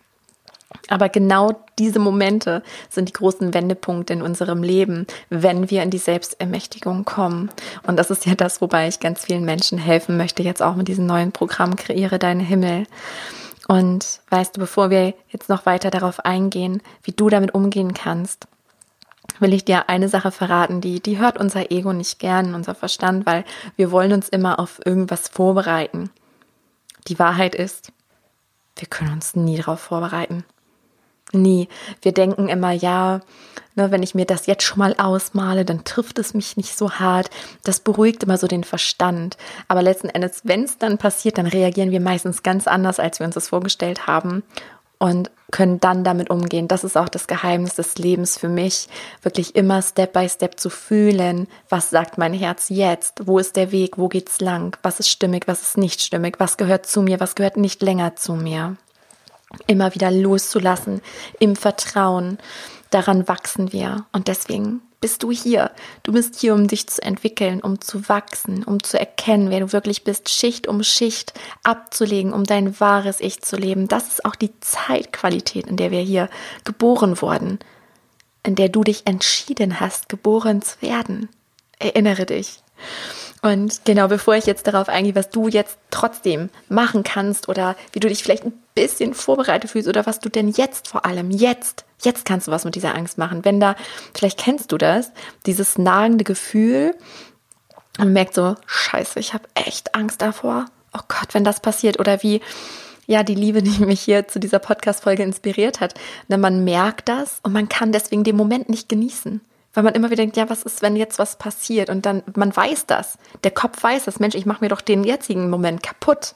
Aber 0.87 1.09
genau 1.09 1.51
diese 1.79 1.99
Momente 1.99 2.63
sind 2.89 3.09
die 3.09 3.13
großen 3.13 3.53
Wendepunkte 3.53 4.13
in 4.13 4.21
unserem 4.21 4.61
Leben, 4.61 5.07
wenn 5.29 5.69
wir 5.69 5.81
in 5.81 5.89
die 5.89 5.97
Selbstermächtigung 5.97 7.05
kommen. 7.05 7.49
Und 7.87 7.97
das 7.97 8.11
ist 8.11 8.25
ja 8.25 8.35
das, 8.35 8.61
wobei 8.61 8.87
ich 8.87 8.99
ganz 8.99 9.25
vielen 9.25 9.45
Menschen 9.45 9.77
helfen 9.77 10.17
möchte, 10.17 10.43
jetzt 10.43 10.61
auch 10.61 10.75
mit 10.75 10.87
diesem 10.87 11.05
neuen 11.05 11.31
Programm 11.31 11.75
Kreiere 11.75 12.19
deinen 12.19 12.39
Himmel. 12.39 12.85
Und 13.67 14.21
weißt 14.29 14.55
du, 14.55 14.59
bevor 14.59 14.89
wir 14.89 15.13
jetzt 15.29 15.49
noch 15.49 15.65
weiter 15.65 15.91
darauf 15.91 16.25
eingehen, 16.25 16.81
wie 17.03 17.11
du 17.11 17.29
damit 17.29 17.53
umgehen 17.53 17.93
kannst, 17.93 18.47
will 19.39 19.53
ich 19.53 19.65
dir 19.65 19.89
eine 19.89 20.09
Sache 20.09 20.31
verraten, 20.31 20.81
die, 20.81 20.99
die 20.99 21.19
hört 21.19 21.37
unser 21.37 21.71
Ego 21.71 21.93
nicht 21.93 22.19
gern, 22.19 22.55
unser 22.55 22.75
Verstand, 22.75 23.25
weil 23.25 23.43
wir 23.75 23.91
wollen 23.91 24.11
uns 24.11 24.27
immer 24.27 24.59
auf 24.59 24.81
irgendwas 24.85 25.27
vorbereiten. 25.27 26.09
Die 27.07 27.19
Wahrheit 27.19 27.55
ist, 27.55 27.91
wir 28.75 28.87
können 28.87 29.13
uns 29.13 29.35
nie 29.35 29.57
darauf 29.57 29.79
vorbereiten. 29.79 30.43
Nie. 31.31 31.67
Wir 32.01 32.11
denken 32.11 32.49
immer, 32.49 32.71
ja, 32.71 33.21
ne, 33.75 33.91
wenn 33.91 34.03
ich 34.03 34.15
mir 34.15 34.25
das 34.25 34.47
jetzt 34.47 34.63
schon 34.63 34.79
mal 34.79 34.95
ausmale, 34.97 35.65
dann 35.65 35.83
trifft 35.83 36.19
es 36.19 36.33
mich 36.33 36.57
nicht 36.57 36.77
so 36.77 36.91
hart. 36.93 37.29
Das 37.63 37.79
beruhigt 37.79 38.23
immer 38.23 38.37
so 38.37 38.47
den 38.47 38.63
Verstand. 38.63 39.37
Aber 39.67 39.81
letzten 39.81 40.09
Endes, 40.09 40.41
wenn 40.43 40.63
es 40.63 40.77
dann 40.77 40.97
passiert, 40.97 41.37
dann 41.37 41.47
reagieren 41.47 41.91
wir 41.91 42.01
meistens 42.01 42.43
ganz 42.43 42.67
anders, 42.67 42.99
als 42.99 43.19
wir 43.19 43.25
uns 43.25 43.35
das 43.35 43.49
vorgestellt 43.49 44.07
haben. 44.07 44.43
und 44.99 45.31
können 45.49 45.79
dann 45.79 46.03
damit 46.03 46.29
umgehen. 46.29 46.67
Das 46.67 46.83
ist 46.83 46.95
auch 46.95 47.09
das 47.09 47.25
Geheimnis 47.25 47.73
des 47.73 47.97
Lebens 47.97 48.37
für 48.37 48.49
mich, 48.49 48.87
wirklich 49.23 49.55
immer 49.55 49.81
Step 49.81 50.13
by 50.13 50.29
Step 50.29 50.59
zu 50.59 50.69
fühlen, 50.69 51.47
was 51.69 51.89
sagt 51.89 52.19
mein 52.19 52.33
Herz 52.33 52.69
jetzt, 52.69 53.25
wo 53.25 53.39
ist 53.39 53.55
der 53.55 53.71
Weg, 53.71 53.97
wo 53.97 54.09
geht's 54.09 54.41
lang, 54.41 54.77
was 54.83 54.99
ist 54.99 55.09
stimmig, 55.09 55.47
was 55.47 55.61
ist 55.61 55.77
nicht 55.77 56.01
stimmig, 56.01 56.39
was 56.39 56.57
gehört 56.57 56.85
zu 56.85 57.01
mir, 57.01 57.19
was 57.19 57.33
gehört 57.33 57.57
nicht 57.57 57.81
länger 57.81 58.15
zu 58.15 58.33
mir. 58.33 58.75
Immer 59.67 59.95
wieder 59.95 60.11
loszulassen 60.11 61.01
im 61.39 61.55
Vertrauen. 61.55 62.37
Daran 62.89 63.27
wachsen 63.27 63.71
wir 63.71 64.05
und 64.11 64.27
deswegen 64.27 64.81
bist 65.01 65.23
du 65.23 65.31
hier. 65.31 65.71
Du 66.03 66.11
bist 66.11 66.39
hier, 66.39 66.53
um 66.53 66.67
dich 66.67 66.87
zu 66.87 67.01
entwickeln, 67.01 67.61
um 67.61 67.79
zu 67.79 68.09
wachsen, 68.09 68.63
um 68.63 68.83
zu 68.83 68.99
erkennen, 68.99 69.49
wer 69.49 69.61
du 69.61 69.71
wirklich 69.71 70.03
bist, 70.03 70.29
Schicht 70.29 70.67
um 70.67 70.83
Schicht 70.83 71.33
abzulegen, 71.63 72.33
um 72.33 72.43
dein 72.43 72.79
wahres 72.79 73.21
Ich 73.21 73.41
zu 73.41 73.55
leben. 73.55 73.87
Das 73.87 74.07
ist 74.07 74.25
auch 74.25 74.35
die 74.35 74.51
Zeitqualität, 74.59 75.67
in 75.67 75.77
der 75.77 75.91
wir 75.91 76.01
hier 76.01 76.29
geboren 76.63 77.21
wurden, 77.21 77.59
in 78.43 78.55
der 78.55 78.69
du 78.69 78.83
dich 78.83 79.07
entschieden 79.07 79.79
hast, 79.79 80.09
geboren 80.09 80.61
zu 80.61 80.81
werden. 80.81 81.29
Erinnere 81.79 82.25
dich. 82.25 82.61
Und 83.41 83.85
genau 83.85 84.07
bevor 84.07 84.35
ich 84.35 84.45
jetzt 84.45 84.67
darauf 84.67 84.89
eingehe, 84.89 85.15
was 85.15 85.29
du 85.29 85.47
jetzt 85.47 85.77
trotzdem 85.91 86.49
machen 86.67 87.03
kannst 87.03 87.47
oder 87.47 87.75
wie 87.93 87.99
du 87.99 88.09
dich 88.09 88.21
vielleicht 88.21 88.43
ein 88.43 88.53
bisschen 88.75 89.13
vorbereitet 89.13 89.71
fühlst 89.71 89.87
oder 89.87 90.05
was 90.05 90.19
du 90.19 90.29
denn 90.29 90.49
jetzt 90.49 90.89
vor 90.89 91.05
allem, 91.05 91.31
jetzt, 91.31 91.85
jetzt 92.01 92.25
kannst 92.25 92.47
du 92.47 92.51
was 92.51 92.65
mit 92.65 92.75
dieser 92.75 92.95
Angst 92.95 93.17
machen. 93.17 93.45
Wenn 93.45 93.61
da, 93.61 93.75
vielleicht 94.13 94.39
kennst 94.39 94.71
du 94.73 94.77
das, 94.77 95.11
dieses 95.45 95.77
nagende 95.77 96.25
Gefühl 96.25 96.95
und 97.97 98.11
merkt 98.11 98.33
so, 98.33 98.55
scheiße, 98.65 99.19
ich 99.19 99.33
habe 99.33 99.47
echt 99.55 99.95
Angst 99.95 100.21
davor. 100.21 100.65
Oh 100.93 101.01
Gott, 101.07 101.33
wenn 101.33 101.45
das 101.45 101.61
passiert 101.61 101.97
oder 101.99 102.21
wie, 102.23 102.41
ja, 103.07 103.23
die 103.23 103.35
Liebe, 103.35 103.63
die 103.63 103.85
mich 103.85 104.01
hier 104.01 104.27
zu 104.27 104.39
dieser 104.39 104.59
Podcast-Folge 104.59 105.23
inspiriert 105.23 105.79
hat. 105.79 105.93
Denn 106.27 106.41
man 106.41 106.65
merkt 106.65 107.07
das 107.07 107.39
und 107.43 107.53
man 107.53 107.69
kann 107.69 107.93
deswegen 107.93 108.25
den 108.25 108.35
Moment 108.35 108.67
nicht 108.67 108.89
genießen. 108.89 109.41
Weil 109.73 109.83
man 109.83 109.93
immer 109.93 110.07
wieder 110.09 110.23
denkt, 110.23 110.37
ja, 110.37 110.49
was 110.49 110.63
ist, 110.63 110.81
wenn 110.81 110.95
jetzt 110.95 111.19
was 111.19 111.37
passiert? 111.37 111.89
Und 111.89 112.05
dann, 112.05 112.23
man 112.35 112.55
weiß 112.55 112.87
das. 112.87 113.17
Der 113.43 113.51
Kopf 113.51 113.81
weiß 113.81 114.05
das. 114.05 114.19
Mensch, 114.19 114.35
ich 114.35 114.45
mache 114.45 114.63
mir 114.63 114.69
doch 114.69 114.81
den 114.81 115.03
jetzigen 115.03 115.49
Moment 115.49 115.83
kaputt. 115.83 116.33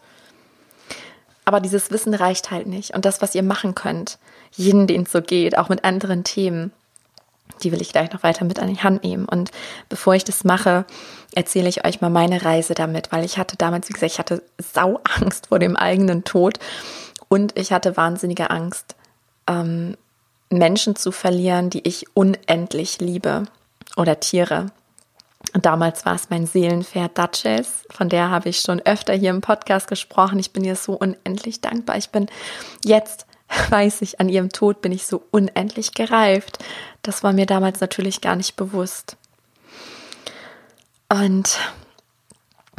Aber 1.46 1.60
dieses 1.60 1.92
Wissen 1.92 2.14
reicht 2.14 2.52
halt 2.52 2.68
nicht. 2.68 2.94
Und 2.94 3.06
das, 3.06 3.22
was 3.22 3.36
ihr 3.36 3.44
machen 3.44 3.76
könnt, 3.76 4.20
jeden, 4.52 4.88
den 4.88 5.04
es 5.04 5.12
so 5.12 5.22
geht, 5.22 5.58
auch 5.58 5.70
mit 5.70 5.84
anderen 5.84 6.24
Themen, 6.24 6.72
die 7.62 7.72
will 7.72 7.82
ich 7.82 7.92
gleich 7.92 8.12
noch 8.12 8.24
weiter 8.24 8.46
mit 8.46 8.60
an 8.60 8.74
die 8.74 8.82
Hand 8.82 9.04
nehmen. 9.04 9.26
Und 9.26 9.52
bevor 9.90 10.14
ich 10.16 10.24
das 10.24 10.44
mache, 10.44 10.86
erzähle 11.34 11.70
ich 11.70 11.86
euch 11.86 12.02
mal 12.02 12.10
meine 12.10 12.44
Reise 12.44 12.74
damit, 12.74 13.12
weil 13.12 13.26
ich 13.26 13.38
hatte 13.38 13.58
damals, 13.58 13.90
wie 13.90 13.94
gesagt, 13.94 14.14
ich 14.14 14.20
hatte 14.20 14.44
Sauangst 14.60 15.48
vor 15.48 15.60
dem 15.60 15.76
eigenen 15.76 16.24
Tod 16.24 16.60
und 17.30 17.58
ich 17.58 17.72
hatte 17.72 17.98
wahnsinnige 17.98 18.50
Angst, 18.50 18.96
ähm, 19.48 19.98
Menschen 20.58 20.96
zu 20.96 21.12
verlieren, 21.12 21.70
die 21.70 21.88
ich 21.88 22.06
unendlich 22.16 23.00
liebe 23.00 23.44
oder 23.96 24.20
Tiere. 24.20 24.68
Und 25.54 25.66
damals 25.66 26.06
war 26.06 26.16
es 26.16 26.30
mein 26.30 26.48
Seelenpferd 26.48 27.18
Duchess, 27.18 27.86
von 27.92 28.10
der 28.10 28.30
habe 28.30 28.50
ich 28.50 28.62
schon 28.62 28.82
öfter 28.82 29.14
hier 29.14 29.30
im 29.30 29.42
Podcast 29.42 29.88
gesprochen. 29.88 30.40
Ich 30.40 30.52
bin 30.52 30.64
ihr 30.64 30.76
so 30.76 30.94
unendlich 30.94 31.62
dankbar. 31.62 31.98
Ich 31.98 32.10
bin 32.10 32.28
jetzt, 32.84 33.28
weiß 33.70 34.02
ich, 34.02 34.20
an 34.20 34.30
ihrem 34.30 34.50
Tod 34.50 34.82
bin 34.82 34.92
ich 34.92 35.06
so 35.06 35.24
unendlich 35.32 35.94
gereift. 35.94 36.60
Das 37.02 37.24
war 37.24 37.34
mir 37.34 37.46
damals 37.46 37.82
natürlich 37.82 38.22
gar 38.22 38.36
nicht 38.36 38.56
bewusst. 38.56 39.18
Und 41.10 41.60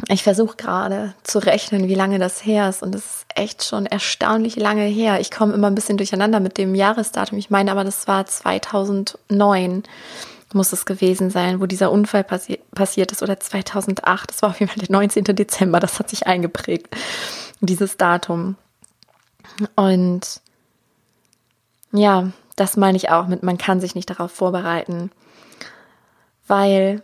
ich 0.09 0.23
versuche 0.23 0.57
gerade 0.57 1.13
zu 1.23 1.39
rechnen, 1.39 1.87
wie 1.87 1.95
lange 1.95 2.19
das 2.19 2.45
her 2.45 2.69
ist. 2.69 2.83
Und 2.83 2.93
es 2.93 3.05
ist 3.05 3.25
echt 3.33 3.63
schon 3.63 3.85
erstaunlich 3.85 4.55
lange 4.55 4.83
her. 4.83 5.19
Ich 5.19 5.31
komme 5.31 5.53
immer 5.53 5.67
ein 5.67 5.75
bisschen 5.75 5.97
durcheinander 5.97 6.39
mit 6.39 6.57
dem 6.57 6.75
Jahresdatum. 6.75 7.37
Ich 7.37 7.49
meine 7.49 7.71
aber, 7.71 7.83
das 7.83 8.07
war 8.07 8.25
2009 8.25 9.83
muss 10.53 10.71
es 10.71 10.85
gewesen 10.85 11.29
sein, 11.29 11.59
wo 11.59 11.65
dieser 11.65 11.91
Unfall 11.91 12.23
passi 12.23 12.59
passiert 12.73 13.11
ist 13.11 13.21
oder 13.21 13.39
2008. 13.39 14.29
Das 14.29 14.41
war 14.41 14.49
auf 14.49 14.59
jeden 14.59 14.71
Fall 14.71 14.81
der 14.81 14.91
19. 14.91 15.23
Dezember. 15.35 15.79
Das 15.79 15.99
hat 15.99 16.09
sich 16.09 16.25
eingeprägt, 16.25 16.95
dieses 17.59 17.97
Datum. 17.97 18.55
Und 19.75 20.41
ja, 21.91 22.31
das 22.55 22.77
meine 22.77 22.97
ich 22.97 23.09
auch 23.09 23.27
mit, 23.27 23.43
man 23.43 23.57
kann 23.57 23.81
sich 23.81 23.95
nicht 23.95 24.09
darauf 24.09 24.31
vorbereiten, 24.31 25.11
weil 26.47 27.03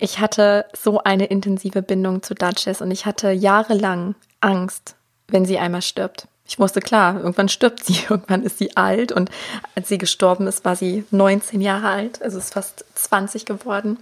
ich 0.00 0.18
hatte 0.18 0.66
so 0.76 0.98
eine 1.02 1.26
intensive 1.26 1.82
Bindung 1.82 2.22
zu 2.22 2.34
Duchess 2.34 2.80
und 2.80 2.90
ich 2.90 3.06
hatte 3.06 3.30
jahrelang 3.30 4.14
Angst, 4.40 4.96
wenn 5.28 5.44
sie 5.44 5.58
einmal 5.58 5.82
stirbt. 5.82 6.28
Ich 6.46 6.58
wusste 6.58 6.80
klar, 6.80 7.16
irgendwann 7.16 7.48
stirbt 7.48 7.84
sie, 7.84 8.00
irgendwann 8.08 8.42
ist 8.42 8.58
sie 8.58 8.76
alt 8.76 9.12
und 9.12 9.30
als 9.74 9.88
sie 9.88 9.98
gestorben 9.98 10.46
ist, 10.46 10.64
war 10.64 10.76
sie 10.76 11.04
19 11.10 11.60
Jahre 11.60 11.88
alt, 11.88 12.22
also 12.22 12.38
ist 12.38 12.54
fast 12.54 12.84
20 12.94 13.44
geworden. 13.44 13.98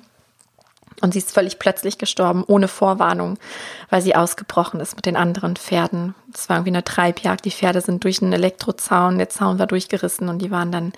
Und 1.02 1.12
sie 1.12 1.18
ist 1.18 1.32
völlig 1.32 1.58
plötzlich 1.58 1.98
gestorben, 1.98 2.42
ohne 2.46 2.68
Vorwarnung, 2.68 3.38
weil 3.90 4.00
sie 4.00 4.16
ausgebrochen 4.16 4.80
ist 4.80 4.96
mit 4.96 5.04
den 5.04 5.16
anderen 5.16 5.56
Pferden. 5.56 6.14
Es 6.32 6.48
war 6.48 6.56
irgendwie 6.56 6.70
eine 6.70 6.84
Treibjagd. 6.84 7.44
Die 7.44 7.50
Pferde 7.50 7.82
sind 7.82 8.02
durch 8.02 8.22
einen 8.22 8.32
Elektrozaun, 8.32 9.18
der 9.18 9.28
Zaun 9.28 9.58
war 9.58 9.66
durchgerissen 9.66 10.30
und 10.30 10.38
die 10.38 10.50
waren 10.50 10.72
dann 10.72 10.92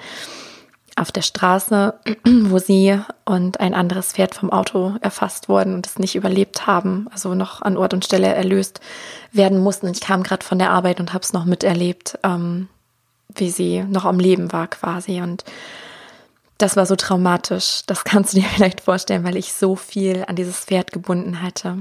auf 0.98 1.12
der 1.12 1.22
Straße, 1.22 1.94
wo 2.24 2.58
sie 2.58 3.00
und 3.24 3.60
ein 3.60 3.74
anderes 3.74 4.12
Pferd 4.12 4.34
vom 4.34 4.50
Auto 4.50 4.96
erfasst 5.00 5.48
wurden 5.48 5.74
und 5.74 5.86
es 5.86 5.98
nicht 5.98 6.14
überlebt 6.14 6.66
haben, 6.66 7.08
also 7.12 7.34
noch 7.34 7.62
an 7.62 7.76
Ort 7.76 7.94
und 7.94 8.04
Stelle 8.04 8.28
erlöst 8.28 8.80
werden 9.32 9.58
mussten. 9.58 9.88
Ich 9.88 10.00
kam 10.00 10.22
gerade 10.22 10.44
von 10.44 10.58
der 10.58 10.70
Arbeit 10.70 11.00
und 11.00 11.12
habe 11.12 11.22
es 11.22 11.32
noch 11.32 11.44
miterlebt, 11.44 12.18
ähm, 12.22 12.68
wie 13.34 13.50
sie 13.50 13.82
noch 13.84 14.04
am 14.04 14.18
Leben 14.18 14.52
war 14.52 14.66
quasi. 14.68 15.20
Und 15.20 15.44
das 16.58 16.76
war 16.76 16.86
so 16.86 16.96
traumatisch. 16.96 17.82
Das 17.86 18.04
kannst 18.04 18.34
du 18.34 18.40
dir 18.40 18.48
vielleicht 18.54 18.80
vorstellen, 18.80 19.24
weil 19.24 19.36
ich 19.36 19.52
so 19.52 19.76
viel 19.76 20.24
an 20.26 20.36
dieses 20.36 20.60
Pferd 20.60 20.92
gebunden 20.92 21.42
hatte. 21.42 21.78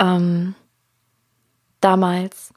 Ähm, 0.00 0.54
damals 1.80 2.52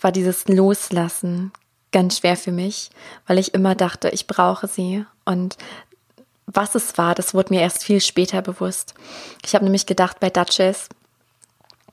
war 0.00 0.12
dieses 0.12 0.46
Loslassen 0.48 1.52
ganz 1.92 2.18
schwer 2.18 2.36
für 2.36 2.52
mich, 2.52 2.90
weil 3.26 3.38
ich 3.38 3.54
immer 3.54 3.74
dachte, 3.74 4.10
ich 4.10 4.26
brauche 4.26 4.66
sie. 4.66 5.04
Und 5.24 5.56
was 6.46 6.74
es 6.74 6.96
war, 6.98 7.14
das 7.14 7.34
wurde 7.34 7.54
mir 7.54 7.60
erst 7.60 7.84
viel 7.84 8.00
später 8.00 8.42
bewusst. 8.42 8.94
Ich 9.44 9.54
habe 9.54 9.64
nämlich 9.64 9.86
gedacht 9.86 10.20
bei 10.20 10.30
Duchess, 10.30 10.88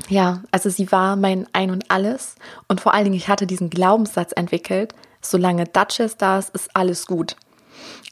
ja, 0.10 0.42
also 0.52 0.70
sie 0.70 0.92
war 0.92 1.16
mein 1.16 1.48
Ein 1.54 1.72
und 1.72 1.90
Alles. 1.90 2.36
Und 2.68 2.82
vor 2.82 2.94
allen 2.94 3.06
Dingen, 3.06 3.16
ich 3.16 3.30
hatte 3.30 3.48
diesen 3.48 3.70
Glaubenssatz 3.70 4.34
entwickelt, 4.36 4.94
solange 5.22 5.66
Duchess 5.66 6.18
da 6.18 6.40
ist, 6.40 6.54
ist 6.54 6.76
alles 6.76 7.06
gut 7.08 7.36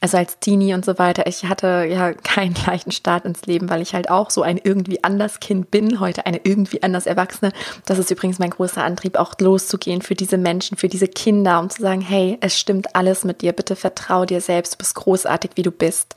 also 0.00 0.18
als 0.18 0.38
Teenie 0.38 0.74
und 0.74 0.84
so 0.84 0.98
weiter, 0.98 1.26
ich 1.26 1.46
hatte 1.46 1.86
ja 1.88 2.12
keinen 2.24 2.54
leichten 2.66 2.90
Start 2.90 3.24
ins 3.24 3.46
Leben, 3.46 3.70
weil 3.70 3.80
ich 3.80 3.94
halt 3.94 4.10
auch 4.10 4.30
so 4.30 4.42
ein 4.42 4.60
irgendwie 4.62 5.02
anders 5.02 5.40
Kind 5.40 5.70
bin, 5.70 6.00
heute 6.00 6.26
eine 6.26 6.40
irgendwie 6.44 6.82
anders 6.82 7.06
Erwachsene. 7.06 7.52
Das 7.86 7.98
ist 7.98 8.10
übrigens 8.10 8.38
mein 8.38 8.50
großer 8.50 8.84
Antrieb, 8.84 9.16
auch 9.16 9.34
loszugehen 9.38 10.02
für 10.02 10.14
diese 10.14 10.36
Menschen, 10.36 10.76
für 10.76 10.88
diese 10.88 11.08
Kinder, 11.08 11.58
um 11.58 11.70
zu 11.70 11.80
sagen, 11.80 12.00
hey, 12.00 12.36
es 12.40 12.58
stimmt 12.58 12.94
alles 12.94 13.24
mit 13.24 13.40
dir, 13.40 13.52
bitte 13.52 13.76
vertrau 13.76 14.24
dir 14.24 14.40
selbst, 14.40 14.74
du 14.74 14.78
bist 14.78 14.94
großartig, 14.94 15.52
wie 15.54 15.62
du 15.62 15.70
bist. 15.70 16.14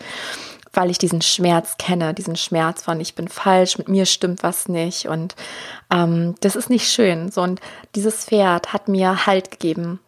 Weil 0.73 0.91
ich 0.91 0.97
diesen 0.97 1.21
Schmerz 1.21 1.77
kenne, 1.79 2.13
diesen 2.13 2.35
Schmerz 2.35 2.83
von 2.83 2.99
ich 2.99 3.15
bin 3.15 3.29
falsch, 3.29 3.77
mit 3.77 3.87
mir 3.87 4.05
stimmt 4.05 4.43
was 4.43 4.67
nicht. 4.67 5.07
Und 5.07 5.35
ähm, 5.91 6.35
das 6.41 6.55
ist 6.55 6.69
nicht 6.69 6.91
schön. 6.91 7.31
So 7.31 7.41
und 7.41 7.61
dieses 7.95 8.25
Pferd 8.25 8.73
hat 8.73 8.87
mir 8.87 9.25
Halt 9.25 9.49
gegeben 9.49 10.01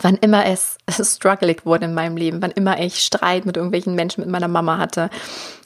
wann 0.00 0.16
immer 0.16 0.46
es, 0.46 0.78
struggling 1.14 1.60
wurde 1.64 1.86
in 1.86 1.94
meinem 1.94 2.16
Leben, 2.16 2.42
wann 2.42 2.50
immer 2.50 2.80
ich 2.80 3.00
Streit 3.00 3.46
mit 3.46 3.56
irgendwelchen 3.56 3.94
Menschen, 3.94 4.20
mit 4.20 4.30
meiner 4.30 4.48
Mama 4.48 4.78
hatte, 4.78 5.10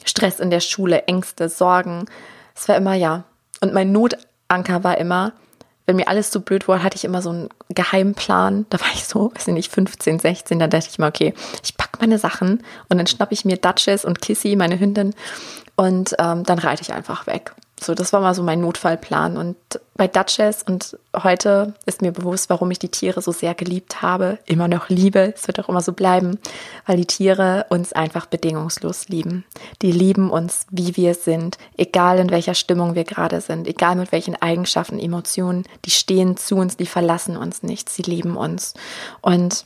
Stress 0.05 0.39
in 0.39 0.49
der 0.49 0.59
Schule, 0.59 1.03
Ängste, 1.03 1.49
Sorgen, 1.49 2.05
es 2.55 2.67
war 2.69 2.77
immer 2.77 2.93
ja. 2.93 3.23
Und 3.61 3.73
mein 3.73 3.91
Notanker 3.91 4.83
war 4.83 4.97
immer, 4.97 5.33
wenn 5.85 5.97
mir 5.97 6.07
alles 6.07 6.31
so 6.31 6.39
blöd 6.39 6.67
wurde, 6.67 6.83
hatte 6.83 6.95
ich 6.95 7.05
immer 7.05 7.21
so 7.21 7.29
einen 7.29 7.49
Geheimplan. 7.69 8.65
Da 8.69 8.79
war 8.79 8.87
ich 8.93 9.05
so, 9.05 9.31
weiß 9.35 9.47
ich 9.47 9.53
nicht, 9.53 9.71
15, 9.71 10.19
16. 10.19 10.59
Da 10.59 10.67
dachte 10.67 10.87
ich 10.89 10.97
mal, 10.97 11.09
okay, 11.09 11.33
ich 11.63 11.77
packe 11.77 11.99
meine 11.99 12.17
Sachen 12.17 12.63
und 12.89 12.97
dann 12.97 13.07
schnappe 13.07 13.33
ich 13.33 13.45
mir 13.45 13.57
Duchess 13.57 14.05
und 14.05 14.21
Kissy, 14.21 14.55
meine 14.55 14.79
Hündin, 14.79 15.13
und 15.75 16.15
ähm, 16.19 16.43
dann 16.43 16.59
reite 16.59 16.81
ich 16.81 16.93
einfach 16.93 17.27
weg. 17.27 17.53
So, 17.77 17.93
das 17.93 18.13
war 18.13 18.21
mal 18.21 18.33
so 18.33 18.41
mein 18.41 18.61
Notfallplan. 18.61 19.35
Und 19.35 19.57
bei 19.95 20.07
Duchess 20.07 20.63
und 20.63 20.97
heute 21.13 21.73
ist 21.85 22.01
mir 22.01 22.13
bewusst, 22.13 22.49
warum 22.49 22.71
ich 22.71 22.79
die 22.79 22.89
Tiere 22.89 23.21
so 23.21 23.33
sehr 23.33 23.53
geliebt 23.53 24.01
habe, 24.01 24.39
immer 24.45 24.69
noch 24.69 24.87
liebe. 24.87 25.33
Es 25.35 25.47
wird 25.47 25.59
auch 25.59 25.67
immer 25.67 25.81
so 25.81 25.91
bleiben, 25.91 26.39
weil 26.85 26.97
die 26.97 27.05
Tiere 27.05 27.65
uns 27.69 27.91
einfach 27.91 28.27
bedingungslos 28.27 29.09
lieben. 29.09 29.43
Die 29.81 29.91
lieben 29.91 30.31
uns, 30.31 30.67
wie 30.71 30.95
wir 30.95 31.15
sind, 31.15 31.57
egal 31.75 32.19
in 32.19 32.31
welcher 32.31 32.55
Stimmung 32.55 32.95
wir 32.95 33.03
gerade 33.03 33.41
sind, 33.41 33.67
egal 33.67 33.97
mit 33.97 34.13
welchen 34.13 34.41
Eigenschaften, 34.41 34.97
Emotionen, 34.97 35.65
die 35.83 35.91
stehen 35.91 36.37
zu 36.37 36.55
uns, 36.55 36.77
die 36.77 36.85
verlassen 36.85 37.35
uns 37.35 37.61
nicht, 37.61 37.89
sie 37.89 38.03
lieben 38.03 38.37
uns. 38.37 38.73
Und 39.21 39.65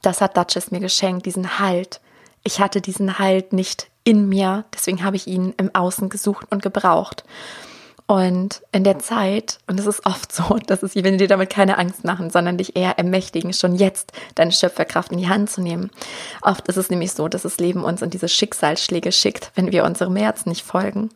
das 0.00 0.22
hat 0.22 0.36
Duchess 0.36 0.70
mir 0.70 0.80
geschenkt, 0.80 1.26
diesen 1.26 1.58
Halt. 1.58 2.00
Ich 2.42 2.58
hatte 2.58 2.80
diesen 2.80 3.18
Halt 3.18 3.52
nicht 3.52 3.91
in 4.04 4.28
mir. 4.28 4.64
Deswegen 4.74 5.04
habe 5.04 5.16
ich 5.16 5.26
ihn 5.26 5.54
im 5.56 5.74
Außen 5.74 6.08
gesucht 6.08 6.46
und 6.50 6.62
gebraucht. 6.62 7.24
Und 8.06 8.62
in 8.72 8.84
der 8.84 8.98
Zeit, 8.98 9.58
und 9.66 9.80
es 9.80 9.86
ist 9.86 10.04
oft 10.04 10.32
so, 10.32 10.58
dass 10.66 10.82
es, 10.82 10.94
wenn 10.94 11.18
dir 11.18 11.28
damit 11.28 11.50
keine 11.50 11.78
Angst 11.78 12.04
machen, 12.04 12.30
sondern 12.30 12.58
dich 12.58 12.76
eher 12.76 12.98
ermächtigen, 12.98 13.52
schon 13.52 13.74
jetzt 13.74 14.12
deine 14.34 14.52
Schöpferkraft 14.52 15.12
in 15.12 15.18
die 15.18 15.28
Hand 15.28 15.50
zu 15.50 15.62
nehmen. 15.62 15.90
Oft 16.42 16.68
ist 16.68 16.76
es 16.76 16.90
nämlich 16.90 17.12
so, 17.12 17.28
dass 17.28 17.42
das 17.42 17.58
Leben 17.58 17.84
uns 17.84 18.02
in 18.02 18.10
diese 18.10 18.28
Schicksalsschläge 18.28 19.12
schickt, 19.12 19.52
wenn 19.54 19.72
wir 19.72 19.84
unserem 19.84 20.16
Herz 20.16 20.46
nicht 20.46 20.62
folgen, 20.62 21.10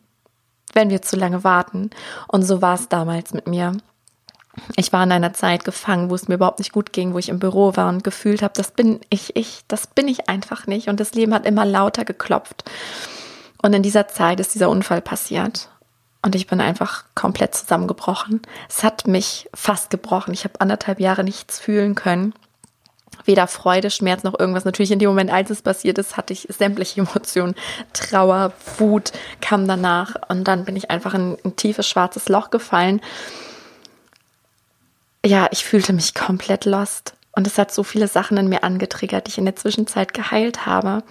wenn 0.73 0.91
wir 0.91 1.03
zu 1.03 1.17
lange 1.17 1.45
warten. 1.45 1.91
Und 2.29 2.43
so 2.43 2.63
war 2.63 2.75
es 2.75 2.89
damals 2.89 3.35
mit 3.35 3.47
mir. 3.47 3.77
Ich 4.77 4.93
war 4.93 5.03
in 5.05 5.13
einer 5.13 5.33
Zeit 5.33 5.65
gefangen, 5.65 6.11
wo 6.11 6.15
es 6.15 6.29
mir 6.29 6.35
überhaupt 6.35 6.59
nicht 6.59 6.73
gut 6.73 6.93
ging, 6.93 7.13
wo 7.13 7.19
ich 7.19 7.29
im 7.29 7.39
Büro 7.39 7.77
war 7.77 7.89
und 7.89 8.05
gefühlt 8.05 8.43
habe, 8.43 8.55
das 8.57 8.71
bin 8.71 9.01
ich, 9.11 9.37
ich, 9.37 9.61
das 9.69 9.87
bin 9.87 10.09
ich 10.09 10.29
einfach 10.29 10.67
nicht. 10.67 10.89
Und 10.89 10.99
das 11.01 11.15
Leben 11.15 11.35
hat 11.35 11.47
immer 11.47 11.65
lauter 11.65 12.05
geklopft. 12.05 12.65
Und 13.63 13.73
in 13.75 13.83
dieser 13.83 14.09
Zeit 14.09 14.41
ist 14.41 14.55
dieser 14.55 14.71
Unfall 14.71 15.01
passiert. 15.01 15.69
Und 16.23 16.35
ich 16.35 16.47
bin 16.47 16.61
einfach 16.61 17.05
komplett 17.15 17.55
zusammengebrochen. 17.55 18.43
Es 18.69 18.83
hat 18.83 19.07
mich 19.07 19.49
fast 19.55 19.91
gebrochen. 19.91 20.35
Ich 20.35 20.45
habe 20.45 20.61
anderthalb 20.61 21.01
Jahre 21.01 21.23
nichts 21.23 21.61
fühlen 21.61 21.95
können. 21.95 22.35
Weder 23.25 23.47
Freude, 23.47 23.91
Schmerz 23.91 24.25
noch 24.25 24.39
irgendwas. 24.39 24.65
Natürlich 24.65 24.91
in 24.91 24.99
dem 24.99 25.09
Moment, 25.09 25.31
als 25.31 25.51
es 25.51 25.63
passiert 25.63 25.99
ist, 25.99 26.17
hatte 26.17 26.33
ich 26.33 26.49
sämtliche 26.51 27.01
Emotionen. 27.03 27.55
Trauer, 27.93 28.53
Wut 28.79 29.13
kam 29.41 29.69
danach. 29.69 30.17
Und 30.29 30.45
dann 30.45 30.65
bin 30.65 30.77
ich 30.77 30.91
einfach 30.91 31.15
in 31.15 31.37
ein 31.45 31.57
tiefes 31.57 31.89
schwarzes 31.89 32.29
Loch 32.29 32.51
gefallen 32.51 33.01
ja, 35.27 35.49
ich 35.51 35.65
fühlte 35.65 35.93
mich 35.93 36.15
komplett 36.15 36.65
lost. 36.65 37.15
Und 37.33 37.47
es 37.47 37.59
hat 37.59 37.73
so 37.73 37.83
viele 37.83 38.09
Sachen 38.09 38.39
in 38.39 38.49
mir 38.49 38.65
angetriggert, 38.65 39.27
die 39.27 39.33
ich 39.33 39.39
in 39.39 39.45
der 39.45 39.57
Zwischenzeit 39.57 40.15
geheilt 40.15 40.65
habe. 40.65 41.03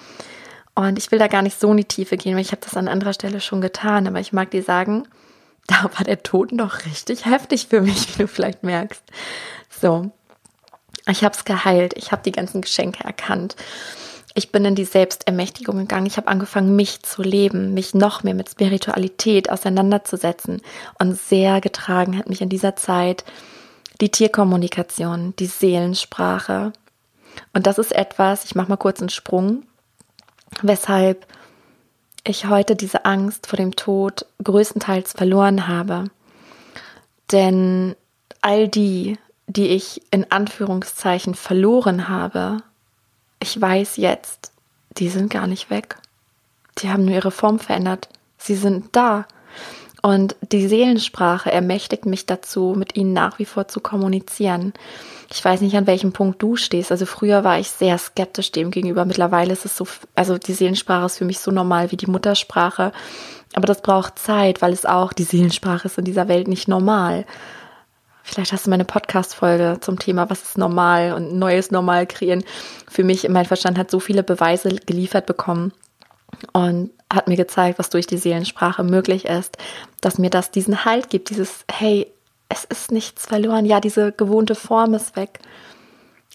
Und 0.73 0.97
ich 0.97 1.11
will 1.11 1.19
da 1.19 1.27
gar 1.27 1.43
nicht 1.43 1.59
so 1.59 1.71
in 1.71 1.77
die 1.77 1.85
Tiefe 1.85 2.17
gehen, 2.17 2.33
weil 2.33 2.41
ich 2.41 2.51
habe 2.51 2.61
das 2.63 2.75
an 2.75 2.87
anderer 2.87 3.13
Stelle 3.13 3.39
schon 3.39 3.61
getan. 3.61 4.07
Aber 4.07 4.19
ich 4.19 4.33
mag 4.33 4.51
dir 4.51 4.63
sagen, 4.63 5.07
da 5.67 5.83
war 5.83 6.03
der 6.03 6.23
Tod 6.23 6.51
noch 6.51 6.85
richtig 6.85 7.25
heftig 7.25 7.67
für 7.67 7.81
mich, 7.81 8.17
wie 8.17 8.23
du 8.23 8.27
vielleicht 8.27 8.63
merkst. 8.63 9.03
So, 9.69 10.11
ich 11.07 11.23
habe 11.23 11.35
es 11.35 11.45
geheilt. 11.45 11.93
Ich 11.95 12.11
habe 12.11 12.23
die 12.23 12.31
ganzen 12.31 12.61
Geschenke 12.61 13.03
erkannt. 13.03 13.55
Ich 14.33 14.51
bin 14.51 14.65
in 14.65 14.75
die 14.75 14.85
Selbstermächtigung 14.85 15.77
gegangen. 15.77 16.07
Ich 16.07 16.17
habe 16.17 16.27
angefangen, 16.27 16.75
mich 16.75 17.03
zu 17.03 17.21
leben, 17.21 17.73
mich 17.73 17.93
noch 17.93 18.23
mehr 18.23 18.33
mit 18.33 18.49
Spiritualität 18.49 19.49
auseinanderzusetzen. 19.49 20.61
Und 20.99 21.17
sehr 21.17 21.61
getragen 21.61 22.17
hat 22.17 22.27
mich 22.27 22.41
in 22.41 22.49
dieser 22.49 22.75
Zeit 22.75 23.23
die 24.01 24.09
Tierkommunikation, 24.09 25.35
die 25.37 25.45
Seelensprache. 25.45 26.73
Und 27.53 27.67
das 27.67 27.77
ist 27.77 27.91
etwas, 27.91 28.45
ich 28.45 28.55
mache 28.55 28.69
mal 28.69 28.77
kurz 28.77 28.99
einen 28.99 29.09
Sprung, 29.09 29.63
weshalb 30.61 31.27
ich 32.23 32.47
heute 32.47 32.75
diese 32.75 33.05
Angst 33.05 33.47
vor 33.47 33.57
dem 33.57 33.75
Tod 33.75 34.25
größtenteils 34.43 35.13
verloren 35.13 35.67
habe. 35.67 36.05
Denn 37.31 37.95
all 38.41 38.67
die, 38.67 39.17
die 39.47 39.67
ich 39.67 40.01
in 40.11 40.31
Anführungszeichen 40.31 41.35
verloren 41.35 42.09
habe, 42.09 42.57
ich 43.39 43.59
weiß 43.59 43.97
jetzt, 43.97 44.51
die 44.97 45.09
sind 45.09 45.29
gar 45.29 45.47
nicht 45.47 45.69
weg. 45.69 45.97
Die 46.79 46.89
haben 46.89 47.05
nur 47.05 47.15
ihre 47.15 47.31
Form 47.31 47.59
verändert. 47.59 48.09
Sie 48.37 48.55
sind 48.55 48.95
da. 48.95 49.27
Und 50.05 50.35
die 50.51 50.67
Seelensprache 50.67 51.51
ermächtigt 51.51 52.05
mich 52.05 52.27
dazu, 52.27 52.75
mit 52.77 52.95
ihnen 52.95 53.13
nach 53.13 53.39
wie 53.39 53.45
vor 53.45 53.67
zu 53.67 53.79
kommunizieren. 53.79 54.73
Ich 55.33 55.43
weiß 55.43 55.61
nicht, 55.61 55.75
an 55.75 55.87
welchem 55.87 56.11
Punkt 56.11 56.39
du 56.43 56.57
stehst. 56.57 56.91
Also 56.91 57.07
früher 57.07 57.43
war 57.43 57.57
ich 57.57 57.69
sehr 57.69 57.97
skeptisch 57.97 58.51
dem 58.51 58.69
gegenüber. 58.69 59.03
Mittlerweile 59.05 59.51
ist 59.51 59.65
es 59.65 59.75
so, 59.75 59.87
also 60.13 60.37
die 60.37 60.53
Seelensprache 60.53 61.07
ist 61.07 61.17
für 61.17 61.25
mich 61.25 61.39
so 61.39 61.49
normal 61.49 61.91
wie 61.91 61.97
die 61.97 62.05
Muttersprache. 62.05 62.91
Aber 63.55 63.65
das 63.65 63.81
braucht 63.81 64.19
Zeit, 64.19 64.61
weil 64.61 64.73
es 64.73 64.85
auch, 64.85 65.11
die 65.11 65.23
Seelensprache 65.23 65.87
ist 65.87 65.97
in 65.97 66.05
dieser 66.05 66.27
Welt 66.27 66.47
nicht 66.47 66.67
normal. 66.67 67.25
Vielleicht 68.21 68.51
hast 68.51 68.67
du 68.67 68.69
meine 68.69 68.85
Podcast-Folge 68.85 69.79
zum 69.81 69.97
Thema, 69.97 70.29
was 70.29 70.43
ist 70.43 70.59
normal 70.59 71.13
und 71.13 71.33
neues 71.33 71.71
Normal 71.71 72.05
kreieren. 72.05 72.43
Für 72.87 73.03
mich, 73.03 73.27
mein 73.27 73.45
Verstand 73.45 73.79
hat 73.79 73.89
so 73.89 73.99
viele 73.99 74.21
Beweise 74.21 74.69
geliefert 74.69 75.25
bekommen, 75.25 75.73
und 76.53 76.91
hat 77.13 77.27
mir 77.27 77.37
gezeigt, 77.37 77.79
was 77.79 77.89
durch 77.89 78.07
die 78.07 78.17
Seelensprache 78.17 78.83
möglich 78.83 79.25
ist, 79.25 79.57
dass 80.01 80.17
mir 80.17 80.29
das 80.29 80.51
diesen 80.51 80.85
Halt 80.85 81.09
gibt, 81.09 81.29
dieses, 81.29 81.65
hey, 81.71 82.07
es 82.49 82.63
ist 82.63 82.91
nichts 82.91 83.25
verloren, 83.25 83.65
ja, 83.65 83.79
diese 83.79 84.11
gewohnte 84.11 84.55
Form 84.55 84.93
ist 84.93 85.15
weg. 85.15 85.39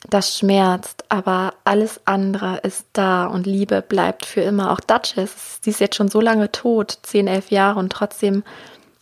Das 0.09 0.39
schmerzt, 0.39 1.05
aber 1.11 1.55
alles 1.65 2.01
andere 2.07 2.59
ist 2.63 2.87
da 2.95 3.27
und 3.27 3.47
Liebe 3.47 3.83
bleibt 3.83 4.25
für 4.25 4.41
immer. 4.41 4.71
Auch 4.71 4.81
Duchess, 4.81 5.59
sie 5.61 5.71
ist 5.71 5.81
jetzt 5.81 5.97
schon 5.97 6.09
so 6.09 6.21
lange 6.21 6.51
tot, 6.51 6.99
zehn, 7.03 7.29
elf 7.29 7.51
Jahre 7.51 7.79
und 7.79 7.93
trotzdem 7.93 8.43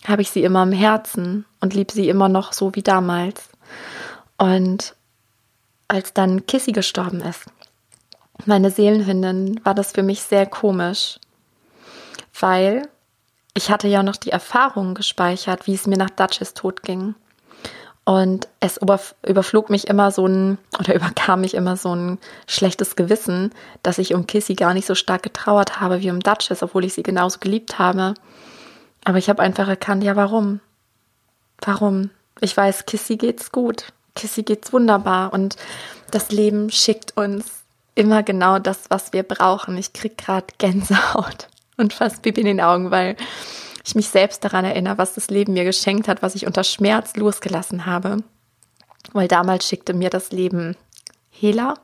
habe 0.06 0.22
ich 0.22 0.30
sie 0.30 0.42
immer 0.42 0.62
im 0.64 0.72
Herzen 0.72 1.44
und 1.60 1.74
liebe 1.74 1.92
sie 1.92 2.08
immer 2.08 2.28
noch 2.28 2.52
so 2.52 2.74
wie 2.74 2.82
damals. 2.82 3.48
Und 4.36 4.94
als 5.86 6.12
dann 6.12 6.46
Kissy 6.46 6.72
gestorben 6.72 7.20
ist, 7.20 7.44
meine 8.44 8.70
Seelenhündin, 8.70 9.60
war 9.64 9.74
das 9.74 9.92
für 9.92 10.02
mich 10.02 10.22
sehr 10.22 10.46
komisch, 10.46 11.18
weil 12.40 12.88
ich 13.54 13.70
hatte 13.70 13.88
ja 13.88 14.02
noch 14.02 14.16
die 14.16 14.30
Erfahrung 14.30 14.94
gespeichert, 14.94 15.66
wie 15.66 15.74
es 15.74 15.86
mir 15.86 15.96
nach 15.96 16.10
Duchess 16.10 16.54
Tod 16.54 16.82
ging. 16.82 17.14
Und 18.04 18.48
es 18.60 18.78
überflog 18.78 19.68
mich 19.68 19.88
immer 19.88 20.10
so 20.12 20.26
ein, 20.26 20.58
oder 20.78 20.94
überkam 20.96 21.40
mich 21.42 21.54
immer 21.54 21.76
so 21.76 21.94
ein 21.94 22.18
schlechtes 22.46 22.96
Gewissen, 22.96 23.52
dass 23.82 23.98
ich 23.98 24.14
um 24.14 24.26
Kissy 24.26 24.54
gar 24.54 24.74
nicht 24.74 24.86
so 24.86 24.94
stark 24.94 25.22
getrauert 25.22 25.80
habe 25.80 26.00
wie 26.00 26.10
um 26.10 26.20
Duchess, 26.20 26.62
obwohl 26.62 26.84
ich 26.84 26.94
sie 26.94 27.02
genauso 27.02 27.38
geliebt 27.40 27.78
habe. 27.78 28.14
Aber 29.04 29.18
ich 29.18 29.28
habe 29.28 29.42
einfach 29.42 29.68
erkannt, 29.68 30.04
ja, 30.04 30.16
warum? 30.16 30.60
Warum? 31.60 32.10
Ich 32.40 32.56
weiß, 32.56 32.86
Kissy 32.86 33.16
geht's 33.16 33.52
gut. 33.52 33.92
Kissy 34.14 34.42
geht's 34.42 34.72
wunderbar. 34.72 35.32
Und 35.32 35.56
das 36.10 36.30
Leben 36.30 36.70
schickt 36.70 37.16
uns 37.16 37.46
immer 37.94 38.22
genau 38.22 38.58
das, 38.58 38.84
was 38.88 39.12
wir 39.12 39.24
brauchen. 39.24 39.76
Ich 39.76 39.92
kriege 39.92 40.14
gerade 40.14 40.46
Gänsehaut 40.58 41.48
und 41.78 41.94
fast 41.94 42.22
Pipi 42.22 42.40
in 42.40 42.46
den 42.46 42.60
Augen, 42.60 42.90
weil 42.90 43.16
ich 43.84 43.94
mich 43.94 44.08
selbst 44.08 44.44
daran 44.44 44.64
erinnere, 44.64 44.98
was 44.98 45.14
das 45.14 45.28
Leben 45.28 45.54
mir 45.54 45.64
geschenkt 45.64 46.08
hat, 46.08 46.20
was 46.20 46.34
ich 46.34 46.46
unter 46.46 46.64
Schmerz 46.64 47.16
losgelassen 47.16 47.86
habe. 47.86 48.18
Weil 49.12 49.28
damals 49.28 49.66
schickte 49.66 49.94
mir 49.94 50.10
das 50.10 50.30
Leben 50.30 50.76
Hela 51.30 51.74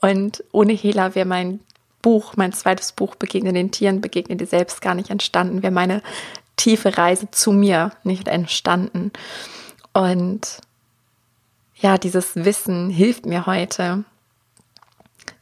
und 0.00 0.44
ohne 0.52 0.74
Hela 0.74 1.14
wäre 1.14 1.26
mein 1.26 1.60
Buch, 2.02 2.34
mein 2.36 2.52
zweites 2.52 2.92
Buch 2.92 3.14
Begegnen 3.14 3.54
den 3.54 3.70
Tieren, 3.70 4.00
Begegnen 4.00 4.38
dir 4.38 4.46
selbst 4.46 4.80
gar 4.82 4.94
nicht 4.94 5.10
entstanden, 5.10 5.62
wäre 5.62 5.72
meine 5.72 6.02
tiefe 6.56 6.96
Reise 6.96 7.30
zu 7.30 7.50
mir 7.50 7.90
nicht 8.04 8.28
entstanden. 8.28 9.10
Und 9.92 10.60
ja, 11.76 11.98
dieses 11.98 12.36
Wissen 12.36 12.90
hilft 12.90 13.26
mir 13.26 13.46
heute, 13.46 14.04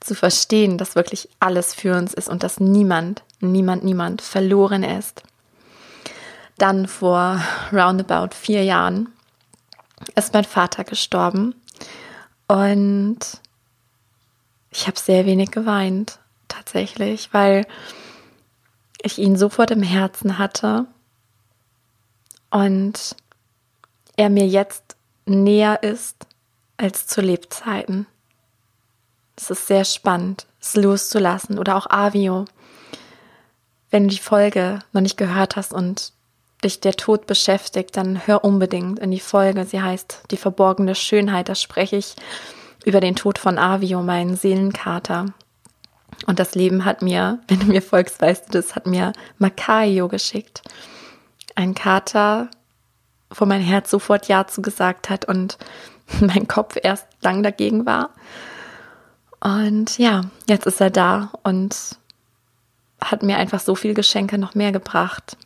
zu 0.00 0.14
verstehen, 0.14 0.78
dass 0.78 0.94
wirklich 0.96 1.28
alles 1.40 1.74
für 1.74 1.96
uns 1.96 2.14
ist 2.14 2.28
und 2.28 2.42
dass 2.42 2.60
niemand, 2.60 3.22
niemand, 3.42 3.84
niemand 3.84 4.22
verloren 4.22 4.82
ist. 4.82 5.22
Dann 6.58 6.86
vor 6.86 7.40
roundabout 7.72 8.34
vier 8.34 8.64
Jahren 8.64 9.08
ist 10.14 10.32
mein 10.32 10.44
Vater 10.44 10.84
gestorben 10.84 11.54
und 12.48 13.18
ich 14.70 14.86
habe 14.86 14.98
sehr 14.98 15.26
wenig 15.26 15.50
geweint, 15.50 16.18
tatsächlich, 16.48 17.32
weil 17.32 17.66
ich 19.02 19.18
ihn 19.18 19.36
sofort 19.36 19.70
im 19.70 19.82
Herzen 19.82 20.38
hatte 20.38 20.86
und 22.50 23.16
er 24.16 24.30
mir 24.30 24.46
jetzt 24.46 24.96
näher 25.26 25.82
ist 25.82 26.26
als 26.76 27.06
zu 27.06 27.20
Lebzeiten. 27.20 28.06
Es 29.36 29.50
ist 29.50 29.66
sehr 29.66 29.84
spannend, 29.84 30.46
es 30.60 30.74
loszulassen. 30.76 31.58
Oder 31.58 31.76
auch 31.76 31.88
Avio. 31.88 32.44
Wenn 33.92 34.04
du 34.04 34.14
die 34.14 34.20
Folge 34.20 34.78
noch 34.92 35.02
nicht 35.02 35.18
gehört 35.18 35.54
hast 35.56 35.74
und 35.74 36.14
dich 36.64 36.80
der 36.80 36.94
Tod 36.94 37.26
beschäftigt, 37.26 37.94
dann 37.94 38.26
hör 38.26 38.42
unbedingt 38.42 38.98
in 38.98 39.10
die 39.10 39.20
Folge. 39.20 39.66
Sie 39.66 39.82
heißt 39.82 40.22
Die 40.30 40.38
verborgene 40.38 40.94
Schönheit. 40.94 41.50
Da 41.50 41.54
spreche 41.54 41.96
ich 41.96 42.16
über 42.86 43.00
den 43.00 43.16
Tod 43.16 43.38
von 43.38 43.58
Avio, 43.58 44.02
meinen 44.02 44.34
Seelenkater. 44.34 45.26
Und 46.26 46.38
das 46.38 46.54
Leben 46.54 46.86
hat 46.86 47.02
mir, 47.02 47.40
wenn 47.48 47.60
du 47.60 47.66
mir 47.66 47.82
folgst, 47.82 48.22
weißt 48.22 48.48
du 48.48 48.52
das, 48.52 48.74
hat 48.74 48.86
mir 48.86 49.12
Makaio 49.36 50.08
geschickt. 50.08 50.62
Ein 51.54 51.74
Kater, 51.74 52.48
wo 53.28 53.44
mein 53.44 53.60
Herz 53.60 53.90
sofort 53.90 54.26
Ja 54.26 54.46
zu 54.46 54.62
gesagt 54.62 55.10
hat 55.10 55.26
und 55.26 55.58
mein 56.20 56.48
Kopf 56.48 56.78
erst 56.82 57.06
lang 57.20 57.42
dagegen 57.42 57.84
war. 57.84 58.08
Und 59.38 59.98
ja, 59.98 60.22
jetzt 60.48 60.66
ist 60.66 60.80
er 60.80 60.90
da 60.90 61.30
und 61.42 61.98
hat 63.10 63.22
mir 63.22 63.36
einfach 63.36 63.60
so 63.60 63.74
viel 63.74 63.94
Geschenke 63.94 64.38
noch 64.38 64.54
mehr 64.54 64.72
gebracht. 64.72 65.36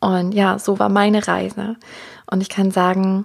Und 0.00 0.32
ja, 0.32 0.58
so 0.58 0.78
war 0.78 0.88
meine 0.88 1.26
Reise. 1.26 1.76
Und 2.30 2.40
ich 2.40 2.48
kann 2.48 2.70
sagen, 2.70 3.24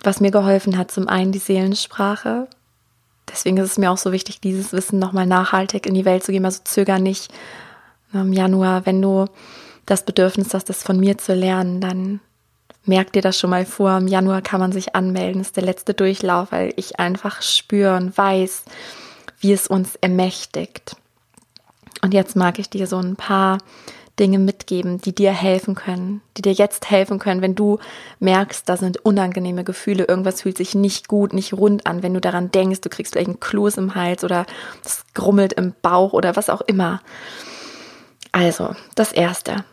was 0.00 0.20
mir 0.20 0.30
geholfen 0.30 0.76
hat, 0.76 0.90
zum 0.90 1.08
einen 1.08 1.32
die 1.32 1.38
Seelensprache. 1.38 2.48
Deswegen 3.28 3.56
ist 3.56 3.72
es 3.72 3.78
mir 3.78 3.90
auch 3.90 3.98
so 3.98 4.12
wichtig, 4.12 4.40
dieses 4.40 4.72
Wissen 4.72 4.98
nochmal 4.98 5.26
nachhaltig 5.26 5.86
in 5.86 5.94
die 5.94 6.04
Welt 6.04 6.22
zu 6.22 6.32
geben. 6.32 6.44
Also 6.44 6.60
zöger 6.64 6.98
nicht 6.98 7.32
im 8.12 8.32
Januar, 8.32 8.86
wenn 8.86 9.02
du 9.02 9.26
das 9.84 10.04
Bedürfnis 10.04 10.54
hast, 10.54 10.68
das 10.68 10.82
von 10.82 10.98
mir 10.98 11.18
zu 11.18 11.34
lernen, 11.34 11.80
dann 11.80 12.20
merk 12.84 13.12
dir 13.12 13.22
das 13.22 13.38
schon 13.38 13.50
mal 13.50 13.66
vor. 13.66 13.96
Im 13.96 14.08
Januar 14.08 14.42
kann 14.42 14.60
man 14.60 14.72
sich 14.72 14.94
anmelden, 14.94 15.40
das 15.40 15.48
ist 15.48 15.56
der 15.56 15.64
letzte 15.64 15.94
Durchlauf, 15.94 16.52
weil 16.52 16.72
ich 16.76 16.98
einfach 16.98 17.42
spüre 17.42 17.96
und 17.96 18.16
weiß, 18.16 18.64
wie 19.40 19.52
es 19.52 19.66
uns 19.66 19.96
ermächtigt. 19.96 20.96
Und 22.02 22.14
jetzt 22.14 22.36
mag 22.36 22.58
ich 22.58 22.70
dir 22.70 22.86
so 22.86 22.98
ein 22.98 23.16
paar 23.16 23.58
Dinge 24.18 24.38
mitgeben, 24.38 25.00
die 25.00 25.14
dir 25.14 25.32
helfen 25.32 25.74
können, 25.74 26.22
die 26.36 26.42
dir 26.42 26.52
jetzt 26.52 26.90
helfen 26.90 27.18
können, 27.18 27.42
wenn 27.42 27.54
du 27.54 27.78
merkst, 28.18 28.66
da 28.66 28.76
sind 28.76 29.04
unangenehme 29.04 29.62
Gefühle, 29.62 30.04
irgendwas 30.04 30.42
fühlt 30.42 30.56
sich 30.56 30.74
nicht 30.74 31.08
gut, 31.08 31.34
nicht 31.34 31.52
rund 31.52 31.86
an, 31.86 32.02
wenn 32.02 32.14
du 32.14 32.20
daran 32.20 32.50
denkst, 32.50 32.80
du 32.80 32.88
kriegst 32.88 33.12
vielleicht 33.12 33.28
einen 33.28 33.40
Kloß 33.40 33.76
im 33.76 33.94
Hals 33.94 34.24
oder 34.24 34.46
es 34.84 35.04
grummelt 35.12 35.52
im 35.52 35.74
Bauch 35.82 36.14
oder 36.14 36.34
was 36.34 36.48
auch 36.48 36.62
immer. 36.62 37.02
Also, 38.32 38.74
das 38.94 39.12
Erste, 39.12 39.64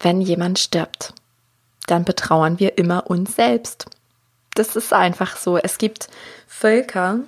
wenn 0.00 0.20
jemand 0.20 0.58
stirbt, 0.58 1.14
dann 1.86 2.04
betrauern 2.04 2.58
wir 2.58 2.78
immer 2.78 3.08
uns 3.08 3.36
selbst. 3.36 3.86
Das 4.54 4.76
ist 4.76 4.92
einfach 4.92 5.36
so. 5.36 5.56
Es 5.56 5.78
gibt 5.78 6.08
Völker, 6.46 7.20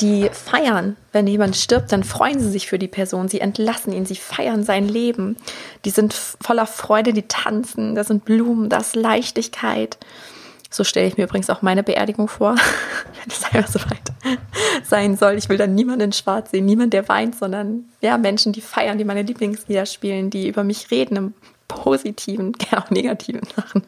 die 0.00 0.28
feiern, 0.32 0.96
wenn 1.12 1.26
jemand 1.26 1.56
stirbt, 1.56 1.92
dann 1.92 2.04
freuen 2.04 2.40
sie 2.40 2.50
sich 2.50 2.68
für 2.68 2.78
die 2.78 2.88
Person, 2.88 3.28
sie 3.28 3.40
entlassen 3.40 3.92
ihn, 3.92 4.06
sie 4.06 4.16
feiern 4.16 4.62
sein 4.62 4.88
Leben. 4.88 5.36
Die 5.84 5.90
sind 5.90 6.14
voller 6.14 6.66
Freude, 6.66 7.12
die 7.12 7.26
tanzen, 7.26 7.94
da 7.94 8.04
sind 8.04 8.24
Blumen, 8.24 8.68
da 8.68 8.78
ist 8.78 8.96
Leichtigkeit. 8.96 9.98
So 10.70 10.84
stelle 10.84 11.08
ich 11.08 11.16
mir 11.16 11.24
übrigens 11.24 11.50
auch 11.50 11.62
meine 11.62 11.82
Beerdigung 11.82 12.28
vor, 12.28 12.54
wenn 12.54 13.28
es 13.28 13.44
einfach 13.44 13.70
so 13.70 13.80
weit 13.80 14.38
sein 14.84 15.16
soll. 15.16 15.34
Ich 15.34 15.48
will 15.48 15.56
dann 15.56 15.74
niemanden 15.74 16.02
in 16.02 16.12
Schwarz 16.12 16.50
sehen, 16.50 16.66
niemand, 16.66 16.92
der 16.92 17.08
weint, 17.08 17.36
sondern 17.36 17.84
ja, 18.00 18.18
Menschen, 18.18 18.52
die 18.52 18.60
feiern, 18.60 18.98
die 18.98 19.04
meine 19.04 19.22
Lieblingslieder 19.22 19.86
spielen, 19.86 20.30
die 20.30 20.48
über 20.48 20.64
mich 20.64 20.90
reden 20.90 21.16
im 21.16 21.34
positiven, 21.66 22.52
gerne 22.58 22.84
auch 22.84 22.90
negativen 22.90 23.46
Sachen. 23.54 23.82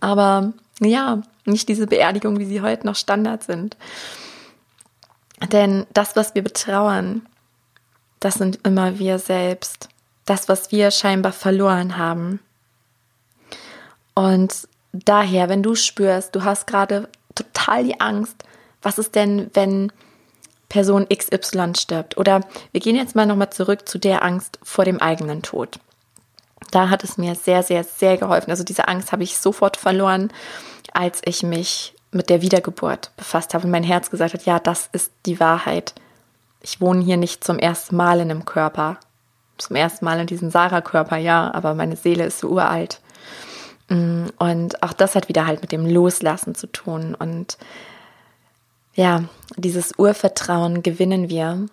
Aber 0.00 0.52
ja, 0.80 1.22
nicht 1.44 1.68
diese 1.68 1.86
Beerdigung, 1.86 2.38
wie 2.38 2.44
sie 2.44 2.60
heute 2.60 2.86
noch 2.86 2.96
Standard 2.96 3.42
sind. 3.42 3.76
Denn 5.46 5.86
das, 5.92 6.16
was 6.16 6.34
wir 6.34 6.42
betrauern, 6.42 7.26
das 8.20 8.34
sind 8.34 8.60
immer 8.64 8.98
wir 8.98 9.18
selbst. 9.18 9.88
Das, 10.24 10.48
was 10.48 10.72
wir 10.72 10.90
scheinbar 10.90 11.32
verloren 11.32 11.96
haben. 11.96 12.40
Und 14.14 14.68
daher, 14.92 15.48
wenn 15.48 15.62
du 15.62 15.74
spürst, 15.74 16.34
du 16.34 16.44
hast 16.44 16.66
gerade 16.66 17.08
total 17.34 17.84
die 17.84 18.00
Angst, 18.00 18.44
was 18.82 18.98
ist 18.98 19.14
denn, 19.14 19.50
wenn 19.54 19.92
Person 20.68 21.06
XY 21.08 21.74
stirbt? 21.76 22.18
Oder 22.18 22.40
wir 22.72 22.80
gehen 22.80 22.96
jetzt 22.96 23.14
mal 23.14 23.26
nochmal 23.26 23.50
zurück 23.50 23.88
zu 23.88 23.98
der 23.98 24.22
Angst 24.22 24.58
vor 24.62 24.84
dem 24.84 25.00
eigenen 25.00 25.42
Tod. 25.42 25.78
Da 26.70 26.90
hat 26.90 27.04
es 27.04 27.16
mir 27.16 27.34
sehr, 27.34 27.62
sehr, 27.62 27.84
sehr 27.84 28.18
geholfen. 28.18 28.50
Also 28.50 28.64
diese 28.64 28.88
Angst 28.88 29.12
habe 29.12 29.22
ich 29.22 29.38
sofort 29.38 29.76
verloren, 29.76 30.30
als 30.92 31.22
ich 31.24 31.42
mich 31.42 31.94
mit 32.10 32.30
der 32.30 32.42
Wiedergeburt 32.42 33.10
befasst 33.16 33.54
habe 33.54 33.64
und 33.64 33.70
mein 33.70 33.82
Herz 33.82 34.10
gesagt 34.10 34.34
hat, 34.34 34.46
ja, 34.46 34.58
das 34.58 34.88
ist 34.92 35.12
die 35.26 35.40
Wahrheit. 35.40 35.94
Ich 36.60 36.80
wohne 36.80 37.04
hier 37.04 37.16
nicht 37.16 37.44
zum 37.44 37.58
ersten 37.58 37.96
Mal 37.96 38.20
in 38.20 38.30
einem 38.30 38.44
Körper. 38.44 38.98
Zum 39.58 39.76
ersten 39.76 40.04
Mal 40.04 40.20
in 40.20 40.26
diesem 40.26 40.50
Sarah-Körper, 40.50 41.16
ja, 41.16 41.52
aber 41.52 41.74
meine 41.74 41.96
Seele 41.96 42.24
ist 42.24 42.38
so 42.38 42.48
uralt. 42.48 43.00
Mm, 43.88 44.26
und 44.38 44.82
auch 44.82 44.92
das 44.92 45.14
hat 45.14 45.28
wieder 45.28 45.46
halt 45.46 45.60
mit 45.60 45.72
dem 45.72 45.86
Loslassen 45.86 46.54
zu 46.54 46.66
tun. 46.68 47.14
Und 47.14 47.58
ja, 48.94 49.24
dieses 49.56 49.98
Urvertrauen 49.98 50.82
gewinnen 50.82 51.28
wir, 51.28 51.66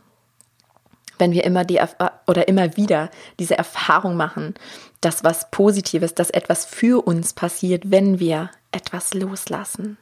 wenn 1.18 1.32
wir 1.32 1.44
immer 1.44 1.64
die 1.64 1.80
oder 2.28 2.48
immer 2.48 2.76
wieder 2.76 3.10
diese 3.40 3.58
Erfahrung 3.58 4.18
machen, 4.18 4.56
dass 5.02 5.24
was 5.24 5.50
Positives, 5.52 6.14
dass 6.14 6.30
etwas 6.30 6.66
für 6.66 7.06
uns 7.06 7.34
passiert, 7.34 7.90
wenn 7.92 8.20
wir 8.20 8.50
etwas 8.72 9.14
loslassen. 9.14 9.98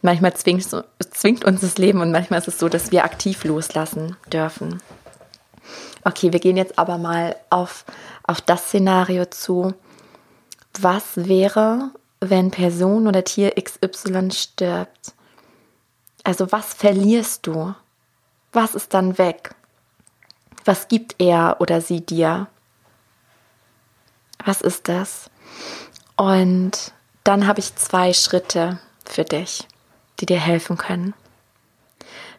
Manchmal 0.00 0.34
zwingt, 0.34 0.66
zwingt 1.10 1.44
uns 1.44 1.60
das 1.60 1.78
Leben 1.78 2.00
und 2.00 2.12
manchmal 2.12 2.38
ist 2.38 2.48
es 2.48 2.58
so, 2.58 2.68
dass 2.68 2.92
wir 2.92 3.04
aktiv 3.04 3.44
loslassen 3.44 4.16
dürfen. 4.32 4.80
Okay, 6.04 6.32
wir 6.32 6.40
gehen 6.40 6.56
jetzt 6.56 6.78
aber 6.78 6.98
mal 6.98 7.36
auf, 7.50 7.84
auf 8.22 8.40
das 8.40 8.68
Szenario 8.68 9.26
zu. 9.26 9.74
Was 10.80 11.16
wäre, 11.16 11.90
wenn 12.20 12.50
Person 12.50 13.08
oder 13.08 13.24
Tier 13.24 13.52
XY 13.60 14.30
stirbt? 14.30 15.12
Also 16.22 16.52
was 16.52 16.74
verlierst 16.74 17.46
du? 17.46 17.74
Was 18.52 18.74
ist 18.74 18.94
dann 18.94 19.18
weg? 19.18 19.54
Was 20.64 20.88
gibt 20.88 21.16
er 21.18 21.56
oder 21.60 21.80
sie 21.80 22.00
dir? 22.00 22.46
Was 24.44 24.60
ist 24.60 24.88
das? 24.88 25.30
Und 26.16 26.92
dann 27.24 27.46
habe 27.46 27.60
ich 27.60 27.74
zwei 27.76 28.12
Schritte 28.12 28.78
für 29.12 29.24
dich, 29.24 29.66
die 30.20 30.26
dir 30.26 30.38
helfen 30.38 30.76
können. 30.76 31.14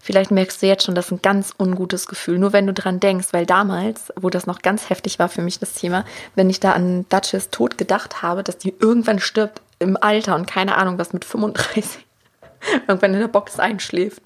Vielleicht 0.02 0.32
merkst 0.32 0.62
du 0.62 0.66
jetzt 0.66 0.86
schon, 0.86 0.96
das 0.96 1.08
ist 1.08 1.12
ein 1.12 1.22
ganz 1.22 1.54
ungutes 1.60 2.08
Gefühl, 2.08 2.40
nur 2.40 2.54
wenn 2.54 2.66
du 2.66 2.74
dran 2.74 3.00
denkst, 3.00 3.28
weil 3.32 3.46
damals, 3.46 4.14
wo 4.16 4.30
das 4.30 4.48
noch 4.48 4.62
ganz 4.62 4.90
heftig 4.90 5.20
war 5.20 5.30
für 5.30 5.42
mich, 5.42 5.60
das 5.60 5.74
Thema, 5.74 6.06
wenn 6.36 6.50
ich 6.50 6.60
da 6.60 6.72
an 6.72 7.06
Duchess 7.10 7.50
Tod 7.50 7.78
gedacht 7.78 8.22
habe, 8.22 8.44
dass 8.44 8.58
die 8.58 8.74
irgendwann 8.80 9.20
stirbt 9.20 9.62
im 9.78 9.98
Alter 10.02 10.36
und 10.36 10.48
keine 10.48 10.78
Ahnung, 10.78 10.98
was 10.98 11.14
mit 11.14 11.26
35 11.26 12.06
irgendwann 12.88 13.14
in 13.14 13.20
der 13.20 13.28
Box 13.28 13.60
einschläft. 13.60 14.22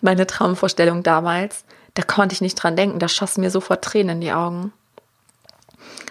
Meine 0.00 0.26
Traumvorstellung 0.26 1.02
damals, 1.02 1.64
da 1.94 2.02
konnte 2.02 2.32
ich 2.32 2.40
nicht 2.40 2.56
dran 2.56 2.76
denken, 2.76 2.98
da 2.98 3.08
schossen 3.08 3.42
mir 3.42 3.50
sofort 3.50 3.84
Tränen 3.84 4.16
in 4.16 4.20
die 4.20 4.32
Augen. 4.32 4.72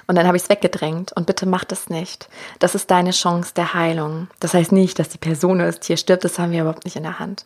Und 0.08 0.16
dann 0.16 0.28
habe 0.28 0.38
ich 0.38 0.44
es 0.44 0.50
weggedrängt. 0.50 1.14
Und 1.14 1.26
bitte 1.26 1.46
mach 1.46 1.64
das 1.64 1.90
nicht. 1.90 2.30
Das 2.60 2.76
ist 2.76 2.92
deine 2.92 3.12
Chance 3.12 3.54
der 3.56 3.74
Heilung. 3.74 4.28
Das 4.40 4.54
heißt 4.54 4.72
nicht, 4.72 5.00
dass 5.00 5.10
die 5.10 5.18
Person 5.18 5.60
das 5.60 5.80
Tier 5.80 5.98
stirbt, 5.98 6.24
das 6.24 6.40
haben 6.40 6.52
wir 6.52 6.62
überhaupt 6.62 6.86
nicht 6.86 6.96
in 6.96 7.04
der 7.04 7.20
Hand. 7.20 7.46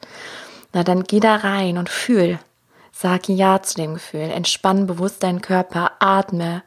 Na, 0.73 0.83
dann 0.83 1.03
geh 1.03 1.19
da 1.19 1.35
rein 1.35 1.77
und 1.77 1.89
fühl. 1.89 2.39
Sag 2.91 3.29
Ja 3.29 3.61
zu 3.61 3.75
dem 3.75 3.93
Gefühl. 3.93 4.21
Entspann 4.21 4.87
bewusst 4.87 5.21
deinen 5.21 5.41
Körper, 5.41 5.91
atme. 5.99 6.63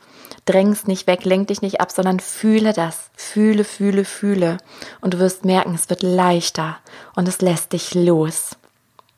Dräng's 0.46 0.86
nicht 0.86 1.06
weg, 1.06 1.24
lenk 1.24 1.48
dich 1.48 1.60
nicht 1.60 1.80
ab, 1.80 1.90
sondern 1.90 2.20
fühle 2.20 2.72
das. 2.72 3.10
Fühle, 3.16 3.64
fühle, 3.64 4.04
fühle. 4.04 4.58
Und 5.00 5.14
du 5.14 5.18
wirst 5.18 5.44
merken, 5.44 5.74
es 5.74 5.90
wird 5.90 6.02
leichter 6.02 6.78
und 7.16 7.26
es 7.26 7.40
lässt 7.40 7.72
dich 7.72 7.94
los. 7.94 8.56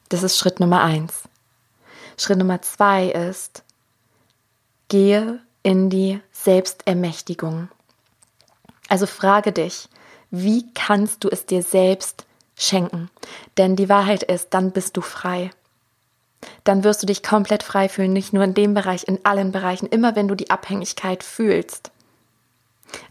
Das 0.09 0.23
ist 0.23 0.39
Schritt 0.39 0.59
Nummer 0.59 0.83
eins. 0.83 1.23
Schritt 2.17 2.39
Nummer 2.39 2.63
zwei 2.63 3.09
ist, 3.09 3.63
gehe 4.89 5.41
in 5.63 5.91
die 5.91 6.21
Selbstermächtigung. 6.33 7.69
Also 8.89 9.07
frage 9.07 9.53
dich, 9.53 9.89
wie 10.31 10.67
kannst 10.75 11.25
du 11.25 11.29
es 11.29 11.47
dir 11.47 11.63
selbst 11.63 12.25
schenken? 12.57 13.11
Denn 13.59 13.77
die 13.77 13.89
Wahrheit 13.89 14.23
ist, 14.23 14.55
dann 14.55 14.73
bist 14.73 14.97
du 14.97 15.01
frei. 15.01 15.51
Dann 16.65 16.85
wirst 16.85 17.03
du 17.03 17.07
dich 17.07 17.23
komplett 17.23 17.63
frei 17.63 17.89
fühlen, 17.89 18.13
nicht 18.13 18.33
nur 18.33 18.43
in 18.43 18.55
dem 18.55 18.75
Bereich, 18.75 19.07
in 19.07 19.25
allen 19.25 19.53
Bereichen, 19.53 19.87
immer 19.87 20.17
wenn 20.17 20.29
du 20.29 20.35
die 20.35 20.51
Abhängigkeit 20.51 21.23
fühlst. 21.23 21.91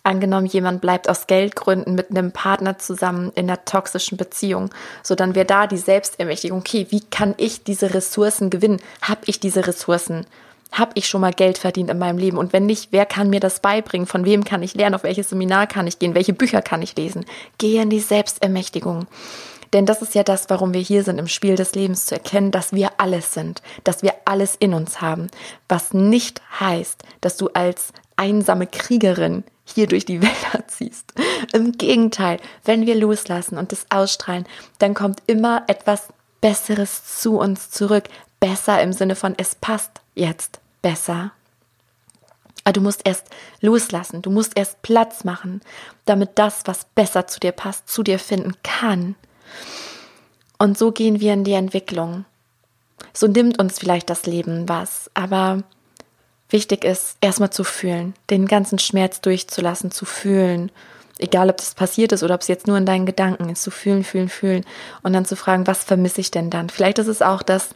Angenommen, 0.04 0.46
jemand 0.46 0.82
bleibt 0.82 1.10
aus 1.10 1.28
Geldgründen 1.28 1.96
mit 1.96 2.12
einem 2.12 2.32
Partner 2.32 2.78
zusammen 2.78 3.32
in 3.36 3.50
einer 3.50 3.66
toxischen 3.66 4.18
Beziehung, 4.18 4.70
so 5.02 5.16
dann 5.16 5.34
wäre 5.34 5.46
da 5.46 5.68
die 5.68 5.78
Selbstermächtigung, 5.78 6.60
okay, 6.60 6.88
wie 6.90 7.02
kann 7.02 7.34
ich 7.38 7.64
diese 7.64 7.94
Ressourcen 7.94 8.50
gewinnen? 8.50 8.82
Habe 9.02 9.22
ich 9.26 9.40
diese 9.40 9.66
Ressourcen? 9.66 10.28
Habe 10.72 10.92
ich 10.96 11.08
schon 11.08 11.22
mal 11.22 11.34
Geld 11.34 11.58
verdient 11.58 11.90
in 11.90 12.00
meinem 12.00 12.18
Leben? 12.18 12.38
Und 12.38 12.54
wenn 12.54 12.66
nicht, 12.66 12.90
wer 12.92 13.06
kann 13.06 13.30
mir 13.30 13.40
das 13.40 13.60
beibringen? 13.60 14.08
Von 14.08 14.26
wem 14.26 14.44
kann 14.44 14.64
ich 14.64 14.74
lernen? 14.74 14.96
Auf 14.96 15.04
welches 15.04 15.30
Seminar 15.30 15.68
kann 15.68 15.88
ich 15.88 16.00
gehen? 16.00 16.16
Welche 16.16 16.34
Bücher 16.34 16.62
kann 16.62 16.82
ich 16.82 16.96
lesen? 16.96 17.26
Gehe 17.58 17.82
in 17.82 17.90
die 17.90 18.00
Selbstermächtigung. 18.00 19.08
Denn 19.74 19.86
das 19.86 20.02
ist 20.02 20.16
ja 20.16 20.24
das, 20.24 20.50
warum 20.50 20.74
wir 20.74 20.82
hier 20.82 21.04
sind, 21.04 21.18
im 21.18 21.28
Spiel 21.28 21.56
des 21.56 21.76
Lebens 21.76 22.06
zu 22.06 22.16
erkennen, 22.16 22.52
dass 22.52 22.74
wir 22.74 22.92
alles 22.98 23.34
sind, 23.34 23.62
dass 23.84 24.04
wir 24.04 24.14
alles 24.26 24.56
in 24.56 24.74
uns 24.74 25.02
haben. 25.02 25.28
Was 25.70 25.94
nicht 25.94 26.42
heißt, 26.60 27.04
dass 27.22 27.38
du 27.38 27.50
als 27.54 27.94
einsame 28.18 28.68
Kriegerin 28.68 29.44
hier 29.66 29.88
durch 29.88 30.06
die 30.06 30.22
Wälder 30.22 30.68
ziehst. 30.68 31.14
Im 31.54 31.74
Gegenteil, 31.74 32.40
wenn 32.66 32.86
wir 32.86 32.96
loslassen 32.96 33.58
und 33.58 33.72
das 33.72 33.86
ausstrahlen, 33.90 34.46
dann 34.80 34.94
kommt 34.94 35.22
immer 35.28 35.64
etwas 35.68 36.08
Besseres 36.42 37.20
zu 37.20 37.38
uns 37.38 37.70
zurück. 37.72 38.06
Besser 38.40 38.82
im 38.82 38.92
Sinne 38.92 39.16
von, 39.16 39.36
es 39.38 39.56
passt 39.56 40.01
jetzt 40.15 40.60
besser. 40.82 41.32
Aber 42.63 42.74
du 42.74 42.82
musst 42.82 43.02
erst 43.06 43.28
loslassen, 43.60 44.21
du 44.21 44.30
musst 44.30 44.56
erst 44.56 44.82
Platz 44.82 45.24
machen, 45.24 45.62
damit 46.06 46.32
das, 46.36 46.62
was 46.65 46.86
besser 46.95 47.28
zu 47.28 47.39
dir 47.39 47.52
passt, 47.52 47.89
zu 47.89 48.04
dir 48.04 48.19
finden 48.19 48.54
kann. 48.63 49.15
Und 50.60 50.78
so 50.78 50.91
gehen 50.91 51.19
wir 51.19 51.34
in 51.34 51.43
die 51.43 51.54
Entwicklung. 51.54 52.26
So 53.13 53.28
nimmt 53.28 53.60
uns 53.60 53.80
vielleicht 53.80 54.12
das 54.12 54.28
Leben 54.28 54.69
was, 54.69 55.10
aber 55.15 55.63
wichtig 56.50 56.84
ist, 56.84 57.17
erstmal 57.19 57.50
zu 57.50 57.63
fühlen, 57.63 58.13
den 58.30 58.45
ganzen 58.45 58.78
Schmerz 58.78 59.21
durchzulassen, 59.21 59.89
zu 59.89 60.06
fühlen. 60.06 60.71
Egal, 61.17 61.50
ob 61.50 61.58
das 61.58 61.74
passiert 61.74 62.12
ist 62.12 62.24
oder 62.24 62.36
ob 62.36 62.41
es 62.41 62.47
jetzt 62.47 62.67
nur 62.67 62.78
in 62.78 62.86
deinen 62.86 63.06
Gedanken 63.06 63.50
ist, 63.50 63.63
zu 63.63 63.71
fühlen, 63.71 64.04
fühlen, 64.04 64.30
fühlen 64.30 64.65
und 65.02 65.13
dann 65.13 65.26
zu 65.26 65.36
fragen, 65.36 65.65
was 65.65 65.84
vermisse 65.84 66.21
ich 66.21 66.32
denn 66.32 66.50
dann? 66.50 66.69
Vielleicht 66.69 67.00
ist 67.00 67.08
es 67.08 67.21
auch 67.21 67.41
das, 67.41 67.76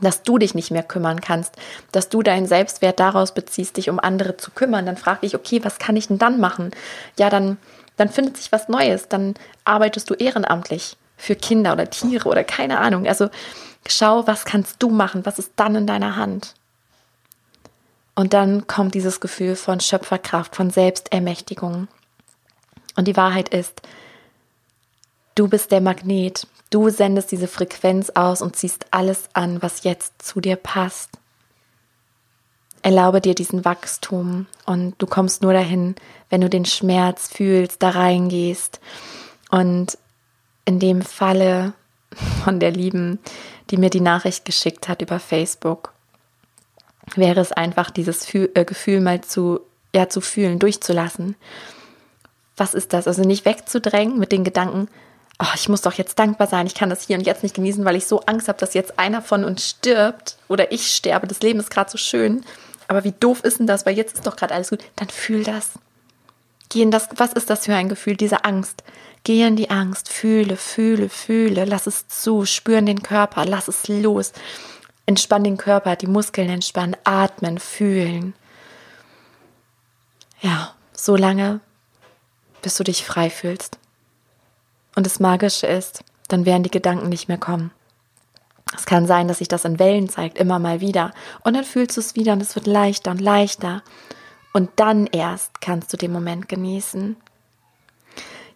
dass 0.00 0.22
du 0.22 0.38
dich 0.38 0.54
nicht 0.54 0.70
mehr 0.70 0.82
kümmern 0.82 1.20
kannst, 1.20 1.54
dass 1.92 2.08
du 2.08 2.22
deinen 2.22 2.46
Selbstwert 2.46 2.98
daraus 2.98 3.34
beziehst, 3.34 3.76
dich 3.76 3.90
um 3.90 4.00
andere 4.00 4.36
zu 4.36 4.50
kümmern, 4.50 4.86
dann 4.86 4.96
frag 4.96 5.20
dich, 5.20 5.34
okay, 5.34 5.60
was 5.62 5.78
kann 5.78 5.96
ich 5.96 6.08
denn 6.08 6.18
dann 6.18 6.40
machen? 6.40 6.70
Ja, 7.18 7.30
dann, 7.30 7.58
dann 7.96 8.08
findet 8.08 8.36
sich 8.36 8.50
was 8.52 8.68
Neues, 8.68 9.08
dann 9.08 9.34
arbeitest 9.64 10.08
du 10.08 10.14
ehrenamtlich 10.14 10.96
für 11.16 11.36
Kinder 11.36 11.72
oder 11.72 11.88
Tiere 11.88 12.28
oder 12.28 12.42
keine 12.42 12.78
Ahnung. 12.78 13.06
Also 13.06 13.28
schau, 13.86 14.26
was 14.26 14.44
kannst 14.44 14.82
du 14.82 14.88
machen, 14.90 15.24
was 15.24 15.38
ist 15.38 15.52
dann 15.56 15.74
in 15.74 15.86
deiner 15.86 16.16
Hand? 16.16 16.54
Und 18.14 18.34
dann 18.34 18.66
kommt 18.66 18.94
dieses 18.94 19.20
Gefühl 19.20 19.56
von 19.56 19.80
Schöpferkraft, 19.80 20.54
von 20.54 20.70
Selbstermächtigung. 20.70 21.88
Und 22.96 23.08
die 23.08 23.16
Wahrheit 23.16 23.48
ist, 23.48 23.80
du 25.34 25.48
bist 25.48 25.72
der 25.72 25.80
Magnet. 25.80 26.46
Du 26.70 26.88
sendest 26.88 27.30
diese 27.32 27.48
Frequenz 27.48 28.10
aus 28.10 28.40
und 28.40 28.56
ziehst 28.56 28.86
alles 28.90 29.28
an, 29.34 29.60
was 29.60 29.84
jetzt 29.84 30.22
zu 30.22 30.40
dir 30.40 30.56
passt. 30.56 31.10
Erlaube 32.82 33.20
dir 33.20 33.34
diesen 33.34 33.64
Wachstum 33.64 34.46
und 34.66 34.94
du 34.98 35.06
kommst 35.06 35.42
nur 35.42 35.52
dahin, 35.52 35.94
wenn 36.30 36.40
du 36.40 36.48
den 36.48 36.64
Schmerz 36.64 37.28
fühlst, 37.28 37.82
da 37.82 37.90
reingehst. 37.90 38.80
Und 39.50 39.98
in 40.64 40.78
dem 40.78 41.02
Falle 41.02 41.74
von 42.42 42.58
der 42.58 42.72
Lieben, 42.72 43.18
die 43.70 43.76
mir 43.76 43.90
die 43.90 44.00
Nachricht 44.00 44.44
geschickt 44.44 44.88
hat 44.88 45.02
über 45.02 45.20
Facebook, 45.20 45.92
wäre 47.14 47.40
es 47.40 47.52
einfach 47.52 47.90
dieses 47.90 48.32
äh, 48.34 48.64
Gefühl 48.64 49.00
mal 49.00 49.20
zu, 49.20 49.60
ja, 49.94 50.08
zu 50.08 50.20
fühlen, 50.20 50.58
durchzulassen. 50.58 51.36
Was 52.56 52.74
ist 52.74 52.92
das? 52.92 53.06
Also 53.06 53.22
nicht 53.22 53.44
wegzudrängen 53.44 54.18
mit 54.18 54.32
den 54.32 54.44
Gedanken, 54.44 54.88
oh, 55.42 55.54
ich 55.54 55.68
muss 55.68 55.82
doch 55.82 55.94
jetzt 55.94 56.18
dankbar 56.18 56.46
sein, 56.46 56.66
ich 56.66 56.74
kann 56.74 56.90
das 56.90 57.02
hier 57.02 57.18
und 57.18 57.26
jetzt 57.26 57.42
nicht 57.42 57.54
genießen, 57.54 57.84
weil 57.84 57.96
ich 57.96 58.06
so 58.06 58.20
Angst 58.20 58.48
habe, 58.48 58.58
dass 58.58 58.74
jetzt 58.74 58.98
einer 58.98 59.22
von 59.22 59.44
uns 59.44 59.68
stirbt 59.68 60.36
oder 60.48 60.72
ich 60.72 60.94
sterbe. 60.94 61.26
Das 61.26 61.40
Leben 61.40 61.60
ist 61.60 61.70
gerade 61.70 61.90
so 61.90 61.98
schön. 61.98 62.44
Aber 62.88 63.04
wie 63.04 63.12
doof 63.12 63.42
ist 63.44 63.58
denn 63.58 63.66
das? 63.66 63.86
Weil 63.86 63.96
jetzt 63.96 64.14
ist 64.14 64.26
doch 64.26 64.36
gerade 64.36 64.54
alles 64.54 64.70
gut. 64.70 64.80
Dann 64.96 65.08
fühl 65.08 65.44
das. 65.44 65.70
Geh 66.68 66.82
in 66.82 66.90
das, 66.90 67.08
was 67.16 67.32
ist 67.32 67.50
das 67.50 67.66
für 67.66 67.74
ein 67.74 67.88
Gefühl, 67.88 68.16
diese 68.16 68.44
Angst? 68.44 68.82
Geh 69.24 69.46
in 69.46 69.56
die 69.56 69.70
Angst, 69.70 70.08
fühle, 70.08 70.56
fühle, 70.56 71.08
fühle, 71.08 71.64
lass 71.64 71.86
es 71.86 72.08
zu, 72.08 72.44
spüren 72.44 72.86
den 72.86 73.02
Körper, 73.02 73.44
lass 73.44 73.68
es 73.68 73.86
los. 73.88 74.32
Entspann 75.06 75.44
den 75.44 75.58
Körper, 75.58 75.96
die 75.96 76.06
Muskeln 76.06 76.48
entspannen, 76.48 76.96
atmen, 77.04 77.58
fühlen. 77.58 78.34
Ja, 80.40 80.74
so 80.92 81.14
lange, 81.16 81.60
bis 82.62 82.76
du 82.76 82.84
dich 82.84 83.04
frei 83.04 83.30
fühlst. 83.30 83.78
Und 84.94 85.06
das 85.06 85.20
Magische 85.20 85.66
ist, 85.66 86.04
dann 86.28 86.46
werden 86.46 86.62
die 86.62 86.70
Gedanken 86.70 87.08
nicht 87.08 87.28
mehr 87.28 87.38
kommen. 87.38 87.72
Es 88.76 88.86
kann 88.86 89.06
sein, 89.06 89.28
dass 89.28 89.38
sich 89.38 89.48
das 89.48 89.64
in 89.64 89.78
Wellen 89.78 90.08
zeigt, 90.08 90.38
immer 90.38 90.58
mal 90.58 90.80
wieder. 90.80 91.12
Und 91.44 91.54
dann 91.54 91.64
fühlst 91.64 91.96
du 91.96 92.00
es 92.00 92.14
wieder 92.14 92.32
und 92.32 92.40
es 92.40 92.54
wird 92.54 92.66
leichter 92.66 93.10
und 93.10 93.20
leichter. 93.20 93.82
Und 94.52 94.70
dann 94.76 95.06
erst 95.06 95.60
kannst 95.60 95.92
du 95.92 95.96
den 95.96 96.12
Moment 96.12 96.48
genießen. 96.48 97.16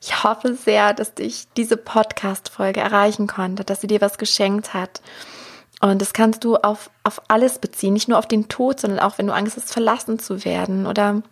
Ich 0.01 0.23
hoffe 0.23 0.55
sehr, 0.55 0.95
dass 0.95 1.15
dich 1.15 1.49
diese 1.57 1.77
Podcast-Folge 1.77 2.81
erreichen 2.81 3.27
konnte, 3.27 3.65
dass 3.65 3.81
sie 3.81 3.87
dir 3.87 4.01
was 4.01 4.19
geschenkt 4.19 4.75
hat. 4.75 5.01
Und 5.81 6.01
das 6.01 6.13
kannst 6.13 6.45
du 6.45 6.57
auf, 6.57 6.91
auf 7.03 7.21
alles 7.29 7.59
beziehen, 7.59 7.93
nicht 7.93 8.09
nur 8.09 8.19
auf 8.19 8.29
den 8.29 8.49
Tod, 8.49 8.81
sondern 8.81 9.01
auch, 9.01 9.19
wenn 9.19 9.27
du 9.27 9.35
Angst 9.35 9.57
hast, 9.57 9.73
verlassen 9.73 10.19
zu 10.19 10.45
werden 10.45 10.87
oder 10.87 11.23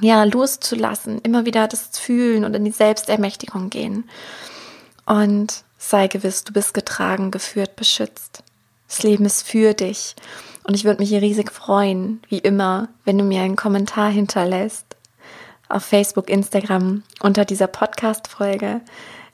ja, 0.00 0.24
loszulassen, 0.24 1.20
immer 1.22 1.46
wieder 1.46 1.68
das 1.68 1.98
fühlen 1.98 2.44
und 2.44 2.54
in 2.54 2.64
die 2.64 2.70
Selbstermächtigung 2.70 3.70
gehen. 3.70 4.08
Und 5.06 5.64
sei 5.78 6.08
gewiss, 6.08 6.44
du 6.44 6.52
bist 6.52 6.74
getragen, 6.74 7.30
geführt, 7.30 7.76
beschützt. 7.76 8.42
Das 8.88 9.02
Leben 9.02 9.24
ist 9.24 9.46
für 9.46 9.74
dich. 9.74 10.14
Und 10.64 10.74
ich 10.74 10.84
würde 10.84 11.02
mich 11.02 11.12
riesig 11.12 11.52
freuen, 11.52 12.22
wie 12.28 12.38
immer, 12.38 12.88
wenn 13.04 13.18
du 13.18 13.24
mir 13.24 13.42
einen 13.42 13.56
Kommentar 13.56 14.10
hinterlässt 14.10 14.86
auf 15.68 15.84
Facebook, 15.84 16.30
Instagram 16.30 17.02
unter 17.20 17.44
dieser 17.44 17.66
Podcast-Folge. 17.66 18.80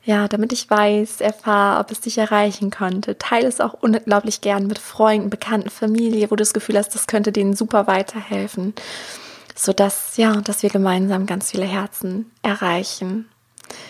Ja, 0.02 0.28
damit 0.28 0.52
ich 0.52 0.68
weiß, 0.68 1.20
erfahre, 1.20 1.80
ob 1.80 1.90
es 1.90 2.00
dich 2.00 2.16
erreichen 2.16 2.70
konnte. 2.70 3.18
Teile 3.18 3.46
es 3.46 3.60
auch 3.60 3.74
unglaublich 3.74 4.40
gern 4.40 4.66
mit 4.66 4.78
Freunden, 4.78 5.28
Bekannten, 5.28 5.68
Familie, 5.68 6.30
wo 6.30 6.36
du 6.36 6.42
das 6.42 6.54
Gefühl 6.54 6.78
hast, 6.78 6.94
das 6.94 7.06
könnte 7.06 7.32
denen 7.32 7.54
super 7.54 7.86
weiterhelfen 7.86 8.74
sodass, 9.60 10.16
ja, 10.16 10.40
dass 10.40 10.62
wir 10.62 10.70
gemeinsam 10.70 11.26
ganz 11.26 11.50
viele 11.50 11.66
Herzen 11.66 12.30
erreichen. 12.42 13.28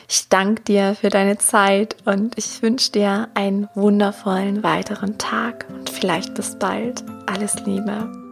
Ich 0.08 0.28
danke 0.28 0.62
dir 0.62 0.96
für 1.00 1.08
deine 1.08 1.38
Zeit 1.38 1.96
und 2.04 2.36
ich 2.36 2.60
wünsche 2.62 2.92
dir 2.92 3.28
einen 3.34 3.68
wundervollen 3.74 4.62
weiteren 4.62 5.16
Tag 5.16 5.66
und 5.70 5.88
vielleicht 5.88 6.34
bis 6.34 6.58
bald. 6.58 7.04
Alles 7.26 7.54
Liebe. 7.64 8.29